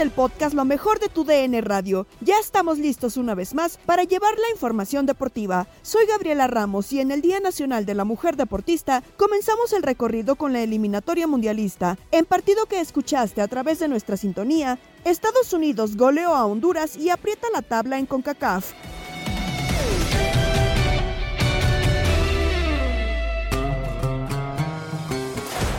Del 0.00 0.10
podcast 0.10 0.54
Lo 0.54 0.64
mejor 0.64 0.98
de 0.98 1.10
tu 1.10 1.24
DN 1.24 1.60
Radio, 1.60 2.06
ya 2.22 2.38
estamos 2.38 2.78
listos 2.78 3.18
una 3.18 3.34
vez 3.34 3.52
más 3.52 3.76
para 3.84 4.04
llevar 4.04 4.32
la 4.32 4.50
información 4.50 5.04
deportiva. 5.04 5.66
Soy 5.82 6.06
Gabriela 6.06 6.46
Ramos 6.46 6.90
y 6.94 7.00
en 7.00 7.10
el 7.10 7.20
Día 7.20 7.38
Nacional 7.38 7.84
de 7.84 7.92
la 7.92 8.06
Mujer 8.06 8.36
Deportista 8.36 9.02
comenzamos 9.18 9.74
el 9.74 9.82
recorrido 9.82 10.36
con 10.36 10.54
la 10.54 10.62
eliminatoria 10.62 11.26
mundialista. 11.26 11.98
En 12.12 12.24
partido 12.24 12.64
que 12.64 12.80
escuchaste 12.80 13.42
a 13.42 13.48
través 13.48 13.78
de 13.78 13.88
nuestra 13.88 14.16
sintonía, 14.16 14.78
Estados 15.04 15.52
Unidos 15.52 15.98
goleó 15.98 16.34
a 16.34 16.46
Honduras 16.46 16.96
y 16.96 17.10
aprieta 17.10 17.48
la 17.52 17.60
tabla 17.60 17.98
en 17.98 18.06
CONCACAF. 18.06 18.72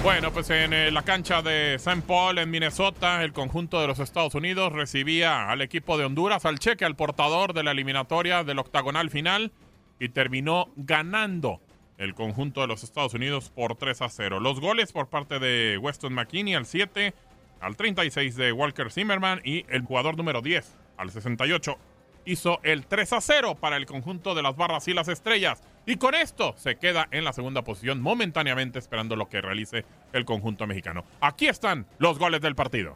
Bueno, 0.04 0.34
pues 0.34 0.50
en 0.50 0.73
eh, 0.73 0.90
la 0.90 1.04
cancha 1.04 1.44
de 1.44 1.76
St. 1.76 2.02
Paul, 2.08 2.40
en 2.40 2.50
Minnesota, 2.50 3.23
el 3.23 3.34
conjunto 3.34 3.80
de 3.80 3.86
los 3.86 4.00
Estados 4.00 4.34
Unidos 4.34 4.73
recibía 4.73 5.48
al 5.48 5.62
equipo 5.62 5.96
de 5.96 6.05
Honduras, 6.05 6.44
al 6.46 6.58
cheque, 6.58 6.86
al 6.86 6.96
portador 6.96 7.54
de 7.54 7.62
la 7.62 7.70
eliminatoria 7.70 8.44
del 8.44 8.58
octagonal 8.58 9.12
final, 9.12 9.52
y 10.00 10.09
terminó 10.09 10.72
ganando 10.76 11.62
el 12.00 12.16
conjunto 12.16 12.62
de 12.62 12.68
los 12.68 12.84
Estados 12.84 13.14
Unidos 13.14 13.52
por 13.52 13.76
3 13.76 14.02
a 14.02 14.09
0. 14.09 14.40
Los 14.40 14.59
goles 14.59 14.92
por 14.92 15.08
parte 15.08 15.38
de 15.38 15.78
Weston 15.78 16.14
McKinney 16.14 16.56
al 16.56 16.66
7, 16.66 17.14
al 17.59 17.75
36 17.75 18.36
de 18.36 18.52
Walker 18.52 18.92
Zimmerman 18.92 19.42
y 19.44 19.68
el 19.70 19.84
jugador 19.84 20.18
número 20.18 20.42
10 20.42 20.78
al 20.97 21.12
68 21.12 21.78
hizo 22.25 22.59
el 22.64 22.88
3 22.88 23.14
a 23.14 23.22
0 23.22 23.56
para 23.59 23.78
el 23.78 23.86
conjunto 23.86 24.34
de 24.34 24.42
las 24.42 24.56
barras 24.56 24.88
y 24.88 24.95
las 24.95 25.09
estrellas. 25.09 25.62
Y 25.86 25.96
con 25.98 26.14
esto 26.14 26.54
se 26.58 26.76
queda 26.76 27.08
en 27.12 27.24
la 27.24 27.34
segunda 27.34 27.64
posición 27.64 28.02
momentáneamente 28.02 28.80
esperando 28.80 29.16
lo 29.16 29.30
que 29.30 29.42
realice 29.42 29.86
el 30.14 30.26
conjunto 30.26 30.68
mexicano. 30.68 31.04
Aquí 31.22 31.48
están 31.48 31.86
los 31.98 32.20
goles 32.20 32.42
del 32.42 32.56
partido. 32.56 32.96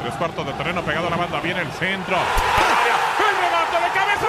Tres 0.00 0.14
cuartos 0.14 0.46
de 0.46 0.52
terreno 0.54 0.82
pegado 0.82 1.08
a 1.08 1.10
la 1.10 1.16
banda, 1.16 1.40
viene 1.40 1.60
el 1.60 1.70
centro. 1.72 2.16
¡El 2.16 3.36
remate 3.36 3.86
de 3.86 3.92
cabeza! 3.92 4.26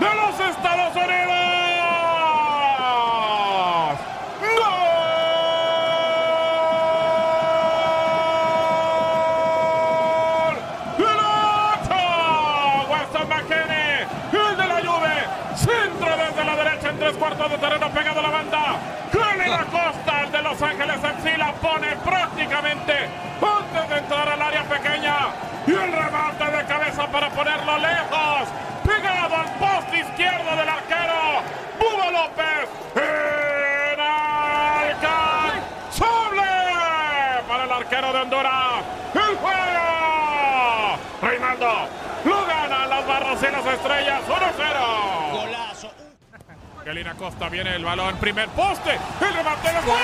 de 0.00 0.14
los 0.14 0.40
Estados 0.40 0.96
Unidos. 0.96 1.34
¡Gol! 9.64 10.56
¡Piloto! 10.96 12.00
Weston 12.90 13.28
McKinney, 13.28 14.06
el 14.32 14.56
de 14.56 14.66
la 14.66 14.80
Juve, 14.80 15.24
centro 15.56 16.16
desde 16.16 16.44
la 16.44 16.56
derecha 16.56 16.88
en 16.90 16.98
tres 16.98 17.16
cuartos 17.16 17.48
de 17.50 17.58
terreno 17.58 17.88
pegado 17.90 18.18
a 18.20 18.22
la 18.22 18.30
banda. 18.30 18.76
Kelly 19.12 19.50
Costa, 19.70 20.22
el 20.24 20.32
de 20.32 20.42
Los 20.42 20.60
Ángeles 20.60 20.96
FC, 20.96 21.38
la 21.38 21.52
pone 21.54 21.94
prácticamente 22.04 23.08
antes 23.40 23.88
de 23.88 23.96
entrar 23.98 24.28
al 24.28 24.42
área 24.42 24.64
pequeña. 24.64 25.16
Y 25.66 25.70
el 25.70 25.92
remate 25.92 26.44
de 26.44 26.64
cabeza 26.66 27.06
para 27.06 27.30
ponerlo 27.30 27.78
lejos. 27.78 28.48
Pegado 28.84 29.36
al 29.36 29.50
poste 29.54 30.00
izquierdo 30.00 30.56
del 30.56 30.68
arquero. 30.68 31.40
Buba 31.78 32.10
López. 32.10 32.68
Inalcanzable 33.94 36.42
para 37.48 37.64
el 37.64 37.72
arquero 37.84 38.12
de 38.12 38.18
Honduras. 38.18 38.82
El 39.14 39.36
juego. 39.36 40.98
Reinaldo 41.22 41.72
lo 42.24 42.46
gana 42.46 42.86
las 42.86 43.06
barras 43.06 43.42
y 43.42 43.52
las 43.52 43.66
estrellas. 43.66 44.22
1-0. 44.26 45.30
Golazo. 45.32 45.90
Kelly 46.84 47.04
Costa 47.18 47.48
viene 47.48 47.76
el 47.76 47.84
balón. 47.84 48.16
Primer 48.16 48.48
poste. 48.50 48.98
El 49.20 49.34
remate 49.34 49.68
de 49.68 49.80
gol. 49.82 49.98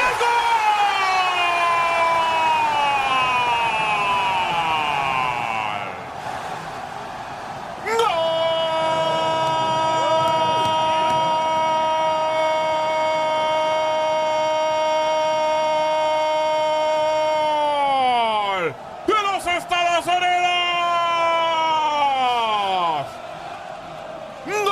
¡Gol! 18.50 18.74
¡De 19.06 19.14
los 19.22 19.46
Estados 19.46 20.06
Unidos! 20.06 20.26
¡Gol! 24.46 24.64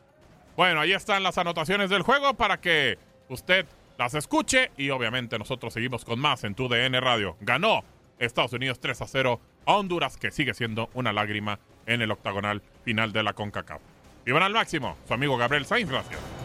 Bueno, 0.56 0.82
ahí 0.82 0.94
están 0.94 1.22
las 1.22 1.38
anotaciones 1.38 1.92
del 1.92 2.02
juego 2.02 2.34
para 2.34 2.58
que 2.58 2.98
usted 3.28 3.68
las 4.00 4.14
escuche 4.14 4.72
y 4.78 4.92
obviamente 4.92 5.38
nosotros 5.38 5.74
seguimos 5.74 6.06
con 6.06 6.20
más 6.20 6.46
en 6.46 6.56
tu 6.56 6.70
DN 6.70 7.02
Radio. 7.02 7.36
Ganó 7.42 7.84
Estados 8.18 8.54
Unidos 8.54 8.80
3 8.80 9.02
a 9.02 9.08
0 9.08 9.42
a 9.66 9.76
Honduras, 9.76 10.16
que 10.16 10.32
sigue 10.32 10.54
siendo 10.54 10.90
una 10.94 11.12
lágrima 11.12 11.60
en 11.86 12.02
el 12.02 12.10
octagonal 12.10 12.62
final 12.86 13.12
de 13.12 13.24
la 13.24 13.34
CONCACAF. 13.34 13.82
Vivan 14.26 14.44
al 14.44 14.54
máximo, 14.54 14.96
su 15.06 15.14
amigo 15.14 15.36
Gabriel 15.36 15.66
Sainz, 15.66 15.90
gracias. 15.90 16.39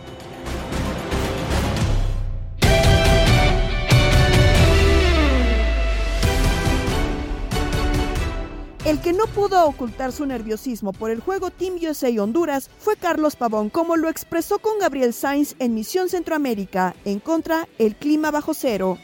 El 8.86 9.00
que 9.00 9.14
no 9.14 9.24
pudo 9.34 9.66
ocultar 9.66 10.12
su 10.12 10.26
nerviosismo 10.26 10.92
por 10.92 11.10
el 11.10 11.20
juego 11.20 11.50
Team 11.50 11.76
USA 11.88 12.22
Honduras 12.22 12.68
fue 12.68 12.96
Carlos 12.96 13.34
Pavón, 13.34 13.70
como 13.70 13.96
lo 13.96 14.10
expresó 14.10 14.58
con 14.58 14.78
Gabriel 14.78 15.14
Sainz 15.14 15.56
en 15.58 15.74
Misión 15.74 16.10
Centroamérica, 16.10 16.94
en 17.06 17.18
contra 17.18 17.66
el 17.78 17.94
clima 17.94 18.30
bajo 18.30 18.52
cero. 18.52 18.98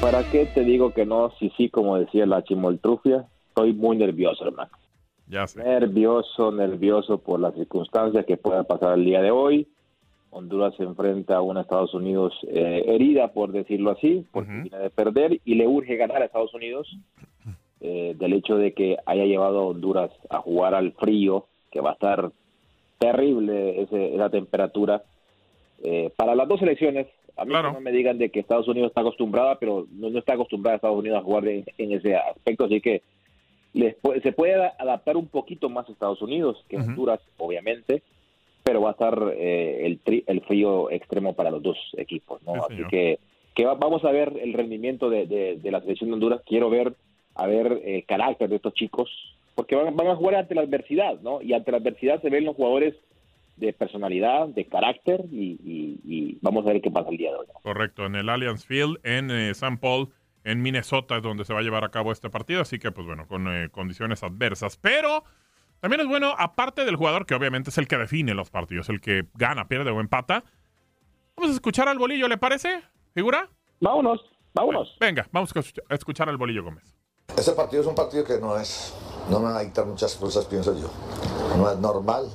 ¿Para 0.00 0.28
qué 0.32 0.46
te 0.46 0.64
digo 0.64 0.92
que 0.92 1.06
no? 1.06 1.30
Sí, 1.38 1.52
sí, 1.56 1.68
como 1.70 1.96
decía 1.96 2.26
la 2.26 2.42
chimoltrufia, 2.42 3.28
estoy 3.50 3.72
muy 3.72 3.96
nervioso, 3.96 4.44
hermano. 4.44 4.72
Ya 5.28 5.46
sé. 5.46 5.62
Nervioso, 5.62 6.50
nervioso 6.50 7.18
por 7.18 7.38
las 7.38 7.54
circunstancias 7.54 8.26
que 8.26 8.36
pueda 8.36 8.64
pasar 8.64 8.98
el 8.98 9.04
día 9.04 9.22
de 9.22 9.30
hoy. 9.30 9.68
Honduras 10.30 10.74
se 10.76 10.82
enfrenta 10.82 11.36
a 11.36 11.40
una 11.42 11.62
Estados 11.62 11.94
Unidos 11.94 12.34
eh, 12.48 12.84
herida, 12.86 13.32
por 13.32 13.50
decirlo 13.52 13.90
así, 13.92 14.24
porque 14.30 14.50
viene 14.52 14.78
de 14.78 14.90
perder 14.90 15.40
y 15.44 15.54
le 15.54 15.66
urge 15.66 15.96
ganar 15.96 16.22
a 16.22 16.26
Estados 16.26 16.52
Unidos. 16.54 16.88
eh, 17.80 18.16
del 18.18 18.32
hecho 18.32 18.56
de 18.56 18.72
que 18.74 18.96
haya 19.06 19.24
llevado 19.24 19.60
a 19.60 19.66
Honduras 19.66 20.10
a 20.30 20.38
jugar 20.38 20.74
al 20.74 20.90
frío, 20.94 21.46
que 21.70 21.80
va 21.80 21.90
a 21.90 21.92
estar 21.92 22.32
terrible 22.98 23.82
ese- 23.82 24.14
esa 24.14 24.30
temperatura. 24.30 25.02
Eh, 25.84 26.10
para 26.16 26.34
las 26.34 26.48
dos 26.48 26.58
selecciones, 26.58 27.06
a 27.36 27.44
mí 27.44 27.50
Claro. 27.52 27.72
no 27.72 27.80
me 27.80 27.92
digan 27.92 28.18
de 28.18 28.30
que 28.30 28.40
Estados 28.40 28.66
Unidos 28.66 28.88
está 28.88 29.02
acostumbrada, 29.02 29.58
pero 29.60 29.86
no, 29.92 30.10
no 30.10 30.18
está 30.18 30.34
acostumbrada 30.34 30.74
Estados 30.76 30.98
Unidos 30.98 31.18
a 31.20 31.22
jugar 31.24 31.46
en, 31.46 31.64
en 31.78 31.92
ese 31.92 32.16
aspecto, 32.16 32.64
así 32.64 32.80
que 32.80 33.02
les 33.74 33.94
se 34.24 34.32
puede 34.32 34.54
a- 34.56 34.74
adaptar 34.78 35.16
un 35.16 35.28
poquito 35.28 35.68
más 35.68 35.88
a 35.88 35.92
Estados 35.92 36.20
Unidos 36.20 36.64
que. 36.68 36.78
Honduras, 36.78 37.20
obviamente, 37.38 38.02
pero 38.68 38.82
va 38.82 38.90
a 38.90 38.92
estar 38.92 39.32
eh, 39.34 39.86
el, 39.86 40.04
tri- 40.04 40.24
el 40.26 40.42
frío 40.42 40.90
extremo 40.90 41.32
para 41.34 41.50
los 41.50 41.62
dos 41.62 41.78
equipos, 41.96 42.42
¿no? 42.42 42.52
Sí, 42.68 42.74
así 42.74 42.82
que, 42.90 43.18
que 43.54 43.64
va- 43.64 43.76
vamos 43.76 44.04
a 44.04 44.10
ver 44.10 44.34
el 44.42 44.52
rendimiento 44.52 45.08
de, 45.08 45.24
de- 45.26 45.56
de 45.56 45.70
la 45.70 45.80
selección 45.80 46.10
de 46.10 46.14
Honduras. 46.14 46.42
Quiero 46.44 46.68
ver 46.68 46.92
a 47.34 47.46
ver 47.46 47.80
el 47.82 48.04
carácter 48.04 48.50
de 48.50 48.56
estos 48.56 48.74
chicos, 48.74 49.08
porque 49.54 49.74
van, 49.74 49.96
van 49.96 50.08
a 50.08 50.16
jugar 50.16 50.34
ante 50.34 50.54
la 50.54 50.60
adversidad, 50.60 51.18
¿no? 51.22 51.40
Y 51.40 51.54
ante 51.54 51.70
la 51.70 51.78
adversidad 51.78 52.20
se 52.20 52.28
ven 52.28 52.44
los 52.44 52.56
jugadores 52.56 52.94
de 53.56 53.72
personalidad, 53.72 54.48
de 54.48 54.66
carácter, 54.66 55.24
y, 55.32 55.58
y- 55.64 56.00
y 56.04 56.38
vamos 56.42 56.66
a 56.66 56.72
ver 56.74 56.82
qué 56.82 56.90
pasa 56.90 57.08
el 57.10 57.16
día 57.16 57.30
de 57.30 57.38
hoy. 57.38 57.46
Correcto, 57.62 58.04
en 58.04 58.16
el 58.16 58.28
Allianz 58.28 58.66
Field, 58.66 58.98
en 59.02 59.30
eh, 59.30 59.50
St. 59.50 59.78
Paul, 59.80 60.10
en 60.44 60.60
Minnesota, 60.62 61.16
es 61.16 61.22
donde 61.22 61.44
se 61.46 61.54
va 61.54 61.60
a 61.60 61.62
llevar 61.62 61.84
a 61.84 61.88
cabo 61.90 62.12
este 62.12 62.28
partido. 62.28 62.60
Así 62.60 62.78
que, 62.78 62.90
pues 62.92 63.06
bueno, 63.06 63.26
con 63.26 63.48
eh, 63.48 63.68
condiciones 63.70 64.22
adversas. 64.22 64.76
Pero 64.76 65.24
también 65.80 66.00
es 66.00 66.06
bueno, 66.06 66.34
aparte 66.36 66.84
del 66.84 66.96
jugador, 66.96 67.26
que 67.26 67.34
obviamente 67.34 67.70
es 67.70 67.78
el 67.78 67.86
que 67.88 67.96
define 67.96 68.34
los 68.34 68.50
partidos, 68.50 68.88
el 68.88 69.00
que 69.00 69.26
gana, 69.34 69.68
pierde 69.68 69.90
o 69.90 70.00
empata. 70.00 70.44
Vamos 71.36 71.52
a 71.52 71.54
escuchar 71.54 71.88
al 71.88 71.98
bolillo, 71.98 72.26
¿le 72.28 72.36
parece? 72.38 72.82
¿Figura? 73.14 73.48
Vámonos, 73.80 74.20
vámonos. 74.54 74.96
Venga, 75.00 75.26
vamos 75.32 75.54
a 75.54 75.60
escuch- 75.60 75.80
a 75.88 75.94
escuchar 75.94 76.28
al 76.28 76.36
bolillo 76.36 76.64
Gómez. 76.64 76.94
Ese 77.36 77.52
partido 77.52 77.82
es 77.82 77.88
un 77.88 77.94
partido 77.94 78.24
que 78.24 78.38
no 78.40 78.56
es, 78.56 78.94
no 79.30 79.38
me 79.38 79.52
va 79.52 79.58
a 79.58 79.62
dictar 79.62 79.86
muchas 79.86 80.14
cosas, 80.16 80.44
pienso 80.46 80.76
yo. 80.78 80.90
No 81.56 81.70
es 81.70 81.78
normal, 81.78 82.28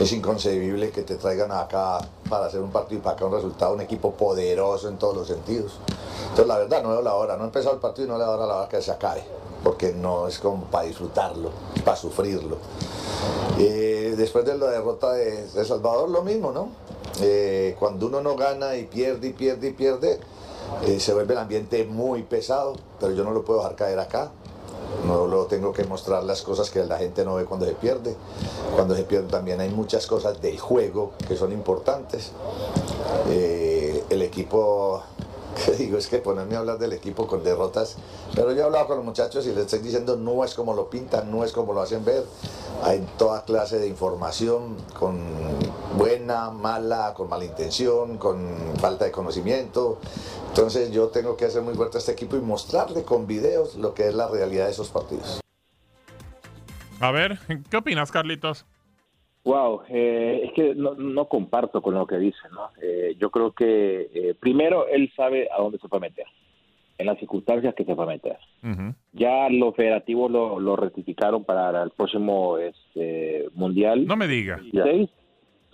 es 0.00 0.12
inconcebible 0.12 0.90
que 0.90 1.02
te 1.02 1.16
traigan 1.16 1.52
acá 1.52 1.98
para 2.32 2.46
hacer 2.46 2.62
un 2.62 2.70
partido 2.70 2.98
y 2.98 3.02
para 3.02 3.14
acá 3.14 3.26
un 3.26 3.34
resultado, 3.34 3.74
un 3.74 3.82
equipo 3.82 4.12
poderoso 4.12 4.88
en 4.88 4.96
todos 4.96 5.14
los 5.14 5.26
sentidos. 5.26 5.74
Entonces 6.30 6.46
la 6.46 6.56
verdad 6.56 6.82
no 6.82 6.88
veo 6.88 7.02
la 7.02 7.14
hora, 7.14 7.36
no 7.36 7.42
ha 7.42 7.46
empezado 7.46 7.74
el 7.74 7.80
partido 7.82 8.06
y 8.06 8.10
no 8.10 8.16
le 8.16 8.24
veo 8.24 8.38
la 8.38 8.56
hora 8.56 8.68
que 8.70 8.80
se 8.80 8.90
acabe, 8.90 9.22
porque 9.62 9.92
no 9.92 10.26
es 10.26 10.38
como 10.38 10.64
para 10.64 10.86
disfrutarlo, 10.86 11.50
para 11.84 11.94
sufrirlo. 11.94 12.56
Eh, 13.58 14.14
después 14.16 14.46
de 14.46 14.56
la 14.56 14.70
derrota 14.70 15.12
de, 15.12 15.46
de 15.46 15.64
Salvador, 15.66 16.08
lo 16.08 16.22
mismo, 16.22 16.52
¿no? 16.52 16.70
Eh, 17.20 17.76
cuando 17.78 18.06
uno 18.06 18.22
no 18.22 18.34
gana 18.34 18.76
y 18.76 18.84
pierde 18.84 19.28
y 19.28 19.32
pierde 19.34 19.68
y 19.68 19.72
pierde, 19.72 20.18
eh, 20.86 21.00
se 21.00 21.12
vuelve 21.12 21.34
el 21.34 21.40
ambiente 21.40 21.84
muy 21.84 22.22
pesado, 22.22 22.76
pero 22.98 23.12
yo 23.12 23.24
no 23.24 23.32
lo 23.32 23.44
puedo 23.44 23.58
dejar 23.58 23.76
caer 23.76 23.98
acá. 23.98 24.30
No 25.06 25.26
lo 25.26 25.46
tengo 25.46 25.72
que 25.72 25.84
mostrar 25.84 26.24
las 26.24 26.42
cosas 26.42 26.70
que 26.70 26.84
la 26.84 26.98
gente 26.98 27.24
no 27.24 27.34
ve 27.34 27.44
cuando 27.44 27.66
se 27.66 27.72
pierde. 27.72 28.14
Cuando 28.74 28.94
se 28.94 29.04
pierde 29.04 29.28
también 29.28 29.60
hay 29.60 29.70
muchas 29.70 30.06
cosas 30.06 30.40
del 30.40 30.58
juego 30.58 31.12
que 31.26 31.36
son 31.36 31.52
importantes. 31.52 32.32
Eh, 33.28 34.04
el 34.10 34.22
equipo, 34.22 35.02
que 35.64 35.72
digo, 35.72 35.98
es 35.98 36.06
que 36.06 36.18
ponerme 36.18 36.56
a 36.56 36.60
hablar 36.60 36.78
del 36.78 36.92
equipo 36.92 37.26
con 37.26 37.42
derrotas, 37.42 37.96
pero 38.34 38.52
yo 38.52 38.60
he 38.60 38.64
hablado 38.64 38.86
con 38.86 38.96
los 38.96 39.04
muchachos 39.04 39.46
y 39.46 39.50
les 39.50 39.64
estoy 39.64 39.80
diciendo 39.80 40.16
no 40.16 40.44
es 40.44 40.54
como 40.54 40.74
lo 40.74 40.88
pintan, 40.88 41.30
no 41.30 41.44
es 41.44 41.52
como 41.52 41.72
lo 41.72 41.80
hacen 41.80 42.04
ver. 42.04 42.24
Hay 42.82 43.06
toda 43.16 43.44
clase 43.44 43.78
de 43.78 43.86
información 43.86 44.76
con 44.98 45.20
buena, 46.02 46.50
mala, 46.50 47.14
con 47.16 47.28
mala 47.28 47.44
intención, 47.44 48.18
con 48.18 48.48
falta 48.80 49.04
de 49.04 49.12
conocimiento. 49.12 49.98
Entonces 50.48 50.90
yo 50.92 51.08
tengo 51.08 51.36
que 51.36 51.44
hacer 51.44 51.62
muy 51.62 51.74
fuerte 51.74 51.98
a 51.98 52.00
este 52.00 52.12
equipo 52.12 52.36
y 52.36 52.40
mostrarle 52.40 53.04
con 53.04 53.26
videos 53.26 53.76
lo 53.76 53.94
que 53.94 54.08
es 54.08 54.14
la 54.14 54.28
realidad 54.28 54.64
de 54.66 54.72
esos 54.72 54.90
partidos. 54.90 55.40
A 57.00 57.10
ver, 57.10 57.38
¿qué 57.70 57.76
opinas, 57.76 58.10
Carlitos? 58.10 58.66
Wow, 59.44 59.82
eh, 59.88 60.42
es 60.44 60.52
que 60.52 60.74
no, 60.74 60.94
no 60.94 61.28
comparto 61.28 61.82
con 61.82 61.94
lo 61.94 62.06
que 62.06 62.16
dice, 62.16 62.38
¿no? 62.52 62.70
Eh, 62.80 63.16
yo 63.18 63.30
creo 63.30 63.52
que 63.52 64.08
eh, 64.14 64.34
primero 64.38 64.86
él 64.86 65.12
sabe 65.16 65.48
a 65.50 65.60
dónde 65.60 65.78
se 65.78 65.88
fue 65.88 65.98
a 65.98 66.00
meter, 66.00 66.26
en 66.98 67.06
las 67.06 67.18
circunstancias 67.18 67.74
que 67.74 67.84
se 67.84 67.94
fue 67.94 68.04
a 68.04 68.08
meter. 68.08 68.38
Ya 69.12 69.48
los 69.50 69.74
federativos 69.74 70.30
lo, 70.30 70.60
lo 70.60 70.76
rectificaron 70.76 71.44
para 71.44 71.82
el 71.82 71.90
próximo 71.90 72.58
este, 72.58 73.48
mundial. 73.54 74.06
No 74.06 74.16
me 74.16 74.28
diga, 74.28 74.60
Ya. 74.72 74.84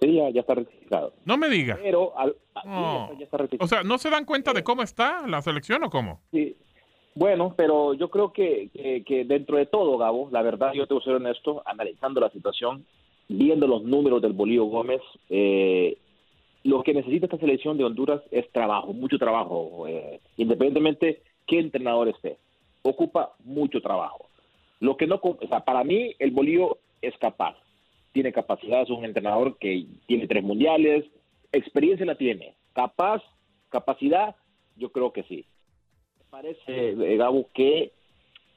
Sí, 0.00 0.14
ya, 0.14 0.30
ya 0.30 0.40
está 0.42 0.54
rectificado. 0.54 1.12
no 1.24 1.36
me 1.36 1.48
diga. 1.48 1.78
Pero 1.82 2.16
al- 2.16 2.36
a- 2.54 2.64
No. 2.64 3.18
ya 3.18 3.24
está- 3.24 3.36
rectificado. 3.38 3.64
O 3.64 3.68
sea, 3.68 3.82
¿no 3.82 3.98
se 3.98 4.10
dan 4.10 4.24
cuenta 4.24 4.52
de 4.52 4.62
cómo 4.62 4.82
está 4.82 5.26
la 5.26 5.42
selección 5.42 5.82
o 5.84 5.90
cómo? 5.90 6.20
Sí. 6.30 6.56
Bueno, 7.14 7.52
pero 7.56 7.94
yo 7.94 8.08
creo 8.10 8.32
que, 8.32 8.68
que, 8.72 9.02
que 9.04 9.24
dentro 9.24 9.56
de 9.56 9.66
todo, 9.66 9.98
Gabo, 9.98 10.28
la 10.30 10.40
verdad, 10.42 10.72
yo 10.72 10.86
tengo 10.86 11.00
que 11.00 11.06
ser 11.06 11.14
honesto, 11.14 11.62
analizando 11.66 12.20
la 12.20 12.30
situación, 12.30 12.84
viendo 13.28 13.66
los 13.66 13.82
números 13.82 14.22
del 14.22 14.34
Bolío 14.34 14.64
Gómez, 14.66 15.00
eh, 15.28 15.98
lo 16.62 16.82
que 16.84 16.94
necesita 16.94 17.26
esta 17.26 17.38
selección 17.38 17.76
de 17.76 17.84
Honduras 17.84 18.20
es 18.30 18.48
trabajo, 18.52 18.92
mucho 18.92 19.18
trabajo, 19.18 19.86
eh, 19.88 20.20
independientemente 20.36 21.22
qué 21.46 21.58
entrenador 21.58 22.08
esté, 22.08 22.36
ocupa 22.82 23.32
mucho 23.44 23.80
trabajo. 23.80 24.26
Lo 24.80 24.96
que 24.96 25.08
no, 25.08 25.18
o 25.22 25.38
sea, 25.48 25.60
para 25.64 25.82
mí 25.82 26.14
el 26.20 26.30
Bolío 26.30 26.78
es 27.02 27.16
capaz, 27.18 27.56
tiene 28.12 28.32
capacidad, 28.32 28.82
es 28.82 28.90
un 28.90 29.04
entrenador 29.04 29.58
que 29.58 29.86
tiene 30.06 30.26
tres 30.26 30.42
mundiales, 30.42 31.04
experiencia 31.52 32.06
la 32.06 32.16
tiene, 32.16 32.54
capaz, 32.72 33.22
capacidad, 33.70 34.36
yo 34.76 34.90
creo 34.92 35.12
que 35.12 35.22
sí 35.24 35.46
parece, 36.30 36.90
eh, 36.90 37.16
Gabo, 37.16 37.48
que 37.52 37.92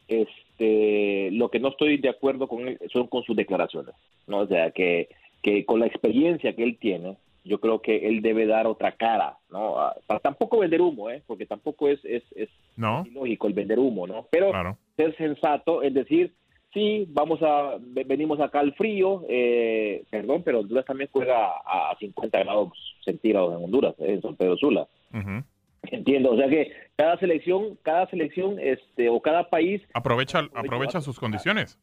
este, 0.07 1.29
lo 1.31 1.49
que 1.49 1.59
no 1.59 1.69
estoy 1.69 1.97
de 1.97 2.09
acuerdo 2.09 2.47
con 2.47 2.67
él 2.67 2.79
son 2.91 3.07
con 3.07 3.23
sus 3.23 3.35
declaraciones, 3.35 3.95
¿no? 4.27 4.39
O 4.39 4.47
sea, 4.47 4.71
que, 4.71 5.09
que 5.41 5.65
con 5.65 5.79
la 5.79 5.87
experiencia 5.87 6.53
que 6.55 6.63
él 6.63 6.77
tiene, 6.79 7.17
yo 7.43 7.59
creo 7.59 7.81
que 7.81 8.07
él 8.07 8.21
debe 8.21 8.45
dar 8.45 8.67
otra 8.67 8.91
cara, 8.93 9.37
¿no? 9.49 9.79
Ah, 9.79 9.95
Para 10.05 10.19
tampoco 10.19 10.59
vender 10.59 10.81
humo, 10.81 11.09
¿eh? 11.09 11.23
Porque 11.25 11.45
tampoco 11.45 11.87
es, 11.87 12.03
es, 12.05 12.23
es 12.35 12.49
¿No? 12.75 13.03
ilógico 13.05 13.47
el 13.47 13.53
vender 13.53 13.79
humo, 13.79 14.05
¿no? 14.05 14.27
Pero 14.31 14.51
Claro. 14.51 14.77
ser 14.95 15.15
sensato 15.17 15.81
es 15.81 15.93
decir, 15.93 16.33
sí, 16.73 17.05
vamos 17.09 17.41
a, 17.41 17.77
ve- 17.79 18.03
venimos 18.05 18.39
acá 18.39 18.59
al 18.59 18.73
frío, 18.75 19.23
eh, 19.29 20.03
perdón, 20.09 20.41
pero 20.43 20.59
Honduras 20.59 20.85
también 20.85 21.09
juega 21.11 21.47
a 21.65 21.95
50 21.99 22.39
grados 22.43 22.69
centígrados 23.03 23.57
en 23.57 23.63
Honduras, 23.65 23.95
¿eh? 23.99 24.13
en 24.13 24.21
San 24.21 24.35
Pedro 24.35 24.57
Sula. 24.57 24.87
Entiendo, 25.83 26.31
o 26.31 26.37
sea 26.37 26.47
que 26.47 26.71
cada 26.95 27.17
selección, 27.17 27.77
cada 27.81 28.07
selección, 28.09 28.57
este, 28.59 29.09
o 29.09 29.19
cada 29.19 29.49
país, 29.49 29.81
Aprovecha, 29.93 30.39
aprovecha 30.53 31.01
sus 31.01 31.19
condiciones. 31.19 31.77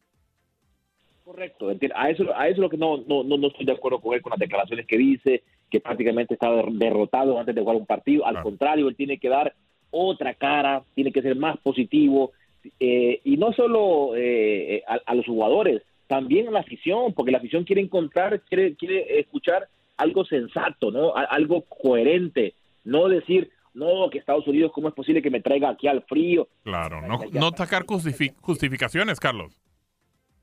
correcto, 1.24 1.68
a 1.94 2.10
eso, 2.10 2.24
a 2.34 2.46
eso 2.48 2.54
es 2.54 2.58
lo 2.58 2.70
que 2.70 2.78
no, 2.78 2.98
no, 3.06 3.22
no, 3.24 3.36
no 3.36 3.48
estoy 3.48 3.66
de 3.66 3.72
acuerdo 3.72 4.00
con 4.00 4.14
él 4.14 4.22
con 4.22 4.30
las 4.30 4.38
declaraciones 4.38 4.86
que 4.86 4.96
dice, 4.96 5.42
que 5.70 5.80
prácticamente 5.80 6.34
está 6.34 6.50
der- 6.52 6.70
derrotado 6.72 7.38
antes 7.38 7.54
de 7.54 7.60
jugar 7.60 7.76
un 7.76 7.84
partido, 7.86 8.24
al 8.24 8.32
Claro. 8.34 8.44
contrario, 8.44 8.88
él 8.88 8.96
tiene 8.96 9.18
que 9.18 9.28
dar 9.28 9.54
otra 9.90 10.32
cara, 10.34 10.82
tiene 10.94 11.12
que 11.12 11.20
ser 11.22 11.36
más 11.36 11.58
positivo, 11.58 12.32
eh, 12.80 13.20
y 13.24 13.36
no 13.36 13.52
solo 13.52 14.14
eh, 14.16 14.76
eh, 14.76 14.82
a, 14.86 14.98
a 15.06 15.14
los 15.14 15.26
jugadores, 15.26 15.82
también 16.06 16.48
a 16.48 16.50
la 16.50 16.60
afición, 16.60 17.12
porque 17.14 17.32
la 17.32 17.38
afición 17.38 17.64
quiere 17.64 17.82
encontrar, 17.82 18.40
quiere, 18.42 18.74
quiere 18.76 19.20
escuchar 19.20 19.68
algo 19.96 20.24
sensato, 20.24 20.90
¿no? 20.90 21.14
A- 21.16 21.24
algo 21.24 21.62
coherente, 21.62 22.54
no 22.84 23.08
decir, 23.08 23.50
no, 23.74 24.08
que 24.10 24.18
Estados 24.18 24.46
Unidos, 24.46 24.72
¿cómo 24.74 24.88
es 24.88 24.94
posible 24.94 25.20
que 25.22 25.30
me 25.30 25.40
traiga 25.40 25.68
aquí 25.70 25.86
al 25.86 26.02
frío? 26.04 26.48
Claro, 26.64 27.00
no, 27.02 27.20
no 27.32 27.50
sacar 27.56 27.84
justifi- 27.84 28.34
justificaciones, 28.40 29.20
Carlos. 29.20 29.60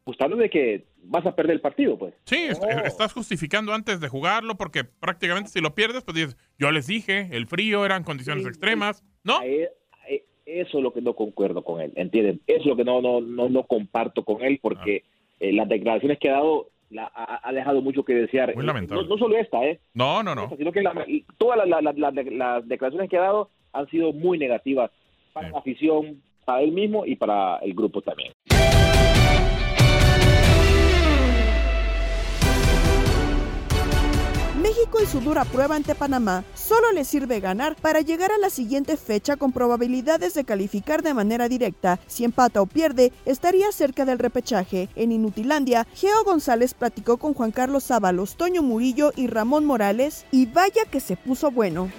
Pues 0.03 0.21
hablo 0.21 0.35
de 0.37 0.51
que 0.51 0.85
vas 1.03 1.25
a 1.25 1.35
perder 1.35 1.55
el 1.55 1.61
partido, 1.61 1.97
pues. 1.97 2.13
Sí, 2.25 2.47
estás 2.85 3.11
justificando 3.11 3.73
antes 3.73 3.99
de 3.99 4.07
jugarlo 4.07 4.55
porque 4.55 4.83
prácticamente 4.83 5.49
si 5.49 5.61
lo 5.61 5.73
pierdes, 5.73 6.03
pues 6.03 6.15
dices, 6.15 6.37
yo 6.59 6.69
les 6.71 6.85
dije, 6.85 7.29
el 7.31 7.47
frío 7.47 7.83
eran 7.85 8.03
condiciones 8.03 8.43
Sí, 8.43 8.49
extremas, 8.49 9.03
¿no? 9.23 9.37
A 9.37 9.45
eso 10.45 10.77
es 10.77 10.83
lo 10.83 10.93
que 10.93 11.01
no 11.01 11.13
concuerdo 11.15 11.63
con 11.63 11.81
él, 11.81 11.91
¿entienden? 11.95 12.39
Eso 12.47 12.61
es 12.61 12.65
lo 12.67 12.75
que 12.75 12.83
no, 12.83 13.01
no, 13.01 13.21
no, 13.21 13.49
no 13.49 13.63
comparto 13.63 14.23
con 14.23 14.43
él 14.43 14.59
porque 14.61 15.03
eh, 15.39 15.51
las 15.53 15.67
declaraciones 15.67 16.19
que 16.19 16.29
ha 16.29 16.33
dado 16.33 16.67
la- 16.91 17.11
ha, 17.13 17.47
ha 17.47 17.51
dejado 17.51 17.81
mucho 17.81 18.03
que 18.05 18.13
desear. 18.13 18.53
Muy 18.55 18.63
Eh, 18.63 18.67
lamentable. 18.67 19.03
No, 19.03 19.09
no 19.09 19.17
solo 19.17 19.37
esta, 19.37 19.65
¿eh? 19.65 19.79
No, 19.93 20.21
no, 20.23 20.35
no. 20.35 20.43
Esta, 20.43 20.57
sino 20.57 20.71
que 20.71 20.81
la- 20.83 21.05
todas 21.37 21.67
las, 21.67 21.81
las- 21.83 21.97
las- 21.97 22.25
las 22.27 22.67
declaraciones 22.67 23.09
que 23.09 23.17
ha 23.17 23.21
dado 23.21 23.49
han 23.73 23.87
sido 23.89 24.13
muy 24.13 24.37
negativas 24.37 24.91
para 25.33 25.47
Sí. 25.47 25.53
la 25.53 25.59
afición, 25.59 26.21
para 26.45 26.61
él 26.61 26.71
mismo 26.71 27.05
y 27.05 27.15
para 27.15 27.57
el 27.57 27.73
grupo 27.73 28.01
también. 28.01 28.31
México 34.65 34.97
y 34.99 35.05
su 35.05 35.19
dura 35.19 35.45
prueba 35.45 35.75
ante 35.75 35.93
Panamá 35.93 36.43
solo 36.55 36.91
le 36.91 37.03
sirve 37.03 37.39
ganar 37.39 37.75
para 37.75 38.01
llegar 38.01 38.31
a 38.31 38.39
la 38.39 38.49
siguiente 38.49 38.97
fecha 38.97 39.37
con 39.37 39.51
probabilidades 39.51 40.33
de 40.33 40.43
calificar 40.43 41.03
de 41.03 41.13
manera 41.13 41.47
directa. 41.47 41.99
Si 42.07 42.23
empata 42.23 42.63
o 42.63 42.65
pierde, 42.65 43.11
estaría 43.27 43.71
cerca 43.71 44.05
del 44.05 44.17
repechaje. 44.17 44.89
En 44.95 45.11
Inutilandia, 45.11 45.85
Geo 45.93 46.23
González 46.25 46.73
platicó 46.73 47.17
con 47.17 47.35
Juan 47.35 47.51
Carlos 47.51 47.91
Ábalos, 47.91 48.37
Toño 48.37 48.63
Murillo 48.63 49.11
y 49.15 49.27
Ramón 49.27 49.65
Morales 49.65 50.25
y 50.31 50.47
vaya 50.47 50.85
que 50.91 50.99
se 50.99 51.15
puso 51.15 51.51
bueno. 51.51 51.91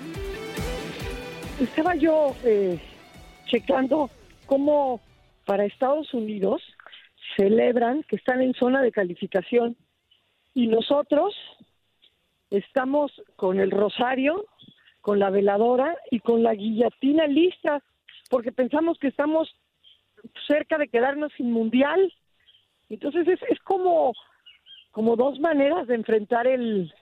Estaba 1.61 1.95
yo 1.95 2.35
eh, 2.43 2.81
checando 3.47 4.11
cómo 4.47 5.01
para 5.45 5.67
Estados 5.67 6.13
Unidos 6.13 6.63
celebran 7.37 8.03
que 8.09 8.17
están 8.17 8.43
en 8.43 8.55
zona 8.55 8.83
de 8.83 8.91
calificación 8.91 9.77
y 10.53 10.67
nosotros 10.67 11.33
estamos 12.51 13.13
con 13.37 13.61
el 13.61 13.71
rosario, 13.71 14.47
con 15.01 15.19
la 15.19 15.31
veladora 15.31 15.97
y 16.11 16.21
con 16.21 16.43
la 16.43 16.55
guillotina 16.55 17.27
lista, 17.27 17.83
porque 18.31 18.53
pensamos 18.53 18.99
que 18.99 19.09
estamos 19.09 19.49
cerca 20.47 20.79
de 20.79 20.89
quedarnos 20.89 21.33
sin 21.37 21.53
mundial. 21.53 22.13
Entonces 22.89 23.27
es, 23.29 23.41
es 23.49 23.59
como, 23.61 24.13
como 24.91 25.17
dos 25.17 25.39
maneras 25.41 25.87
de 25.87 25.95
enfrentar 25.95 26.47
el, 26.47 26.93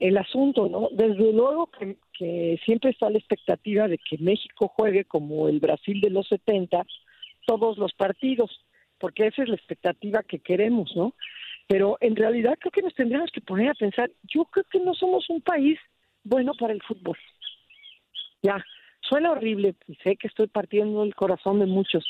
el 0.00 0.16
asunto, 0.16 0.68
¿no? 0.68 0.88
Desde 0.92 1.32
luego 1.32 1.70
que, 1.70 1.96
siempre 2.64 2.90
está 2.90 3.10
la 3.10 3.18
expectativa 3.18 3.86
de 3.86 3.98
que 3.98 4.18
México 4.18 4.68
juegue 4.68 5.04
como 5.04 5.48
el 5.48 5.60
Brasil 5.60 6.00
de 6.00 6.10
los 6.10 6.26
70 6.26 6.84
todos 7.46 7.78
los 7.78 7.92
partidos, 7.94 8.50
porque 8.98 9.28
esa 9.28 9.42
es 9.42 9.48
la 9.48 9.54
expectativa 9.54 10.24
que 10.24 10.40
queremos, 10.40 10.94
¿no? 10.96 11.14
Pero 11.68 11.98
en 12.00 12.16
realidad 12.16 12.56
creo 12.58 12.72
que 12.72 12.82
nos 12.82 12.94
tendríamos 12.94 13.30
que 13.30 13.42
poner 13.42 13.68
a 13.68 13.74
pensar, 13.74 14.10
yo 14.22 14.46
creo 14.46 14.64
que 14.70 14.80
no 14.80 14.94
somos 14.94 15.28
un 15.28 15.40
país 15.42 15.78
bueno 16.24 16.52
para 16.58 16.72
el 16.72 16.82
fútbol. 16.82 17.16
Ya, 18.42 18.64
suena 19.02 19.32
horrible, 19.32 19.74
sé 20.02 20.16
que 20.16 20.28
estoy 20.28 20.46
partiendo 20.46 21.02
el 21.02 21.14
corazón 21.14 21.60
de 21.60 21.66
muchos, 21.66 22.06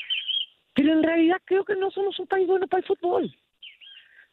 pero 0.73 0.93
en 0.93 1.03
realidad 1.03 1.41
creo 1.45 1.65
que 1.65 1.75
no 1.75 1.91
somos 1.91 2.17
un 2.19 2.27
país 2.27 2.47
bueno 2.47 2.67
para 2.67 2.79
el 2.81 2.87
fútbol. 2.87 3.35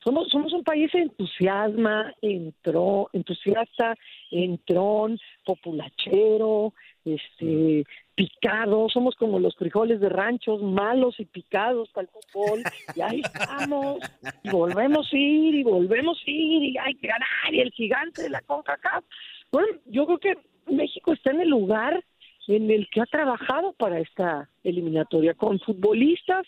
Somos, 0.07 0.29
somos 0.29 0.53
un 0.53 0.63
país 0.63 0.89
entusiasma, 0.95 2.15
entró, 2.23 3.11
entusiasta, 3.13 3.97
entrón, 4.31 5.19
populachero, 5.45 6.75
este, 7.05 7.85
picado, 8.15 8.89
somos 8.89 9.17
como 9.17 9.41
los 9.41 9.57
frijoles 9.57 9.99
de 9.99 10.09
ranchos, 10.09 10.63
malos 10.63 11.19
y 11.19 11.25
picados 11.25 11.91
para 11.91 12.07
el 12.07 12.13
fútbol, 12.13 12.63
y 12.95 13.01
ahí 13.01 13.21
estamos, 13.21 13.99
y 14.45 14.51
volvemos 14.51 15.13
a 15.13 15.17
ir, 15.17 15.57
y 15.57 15.65
volvemos 15.65 16.17
a 16.25 16.31
ir, 16.31 16.63
y 16.63 16.79
hay 16.79 16.95
que 16.95 17.09
ganar, 17.09 17.53
y 17.53 17.59
el 17.59 17.73
gigante 17.73 18.23
de 18.23 18.31
la 18.31 18.43
CONCACAF. 18.43 19.05
Bueno, 19.51 19.77
yo 19.87 20.07
creo 20.07 20.19
que 20.19 20.39
México 20.73 21.15
está 21.15 21.33
en 21.33 21.41
el 21.41 21.49
lugar 21.49 22.01
en 22.47 22.71
el 22.71 22.89
que 22.91 23.01
ha 23.01 23.07
trabajado 23.07 23.73
para 23.73 23.99
esta 23.99 24.49
eliminatoria, 24.63 25.35
con 25.35 25.59
futbolistas. 25.59 26.47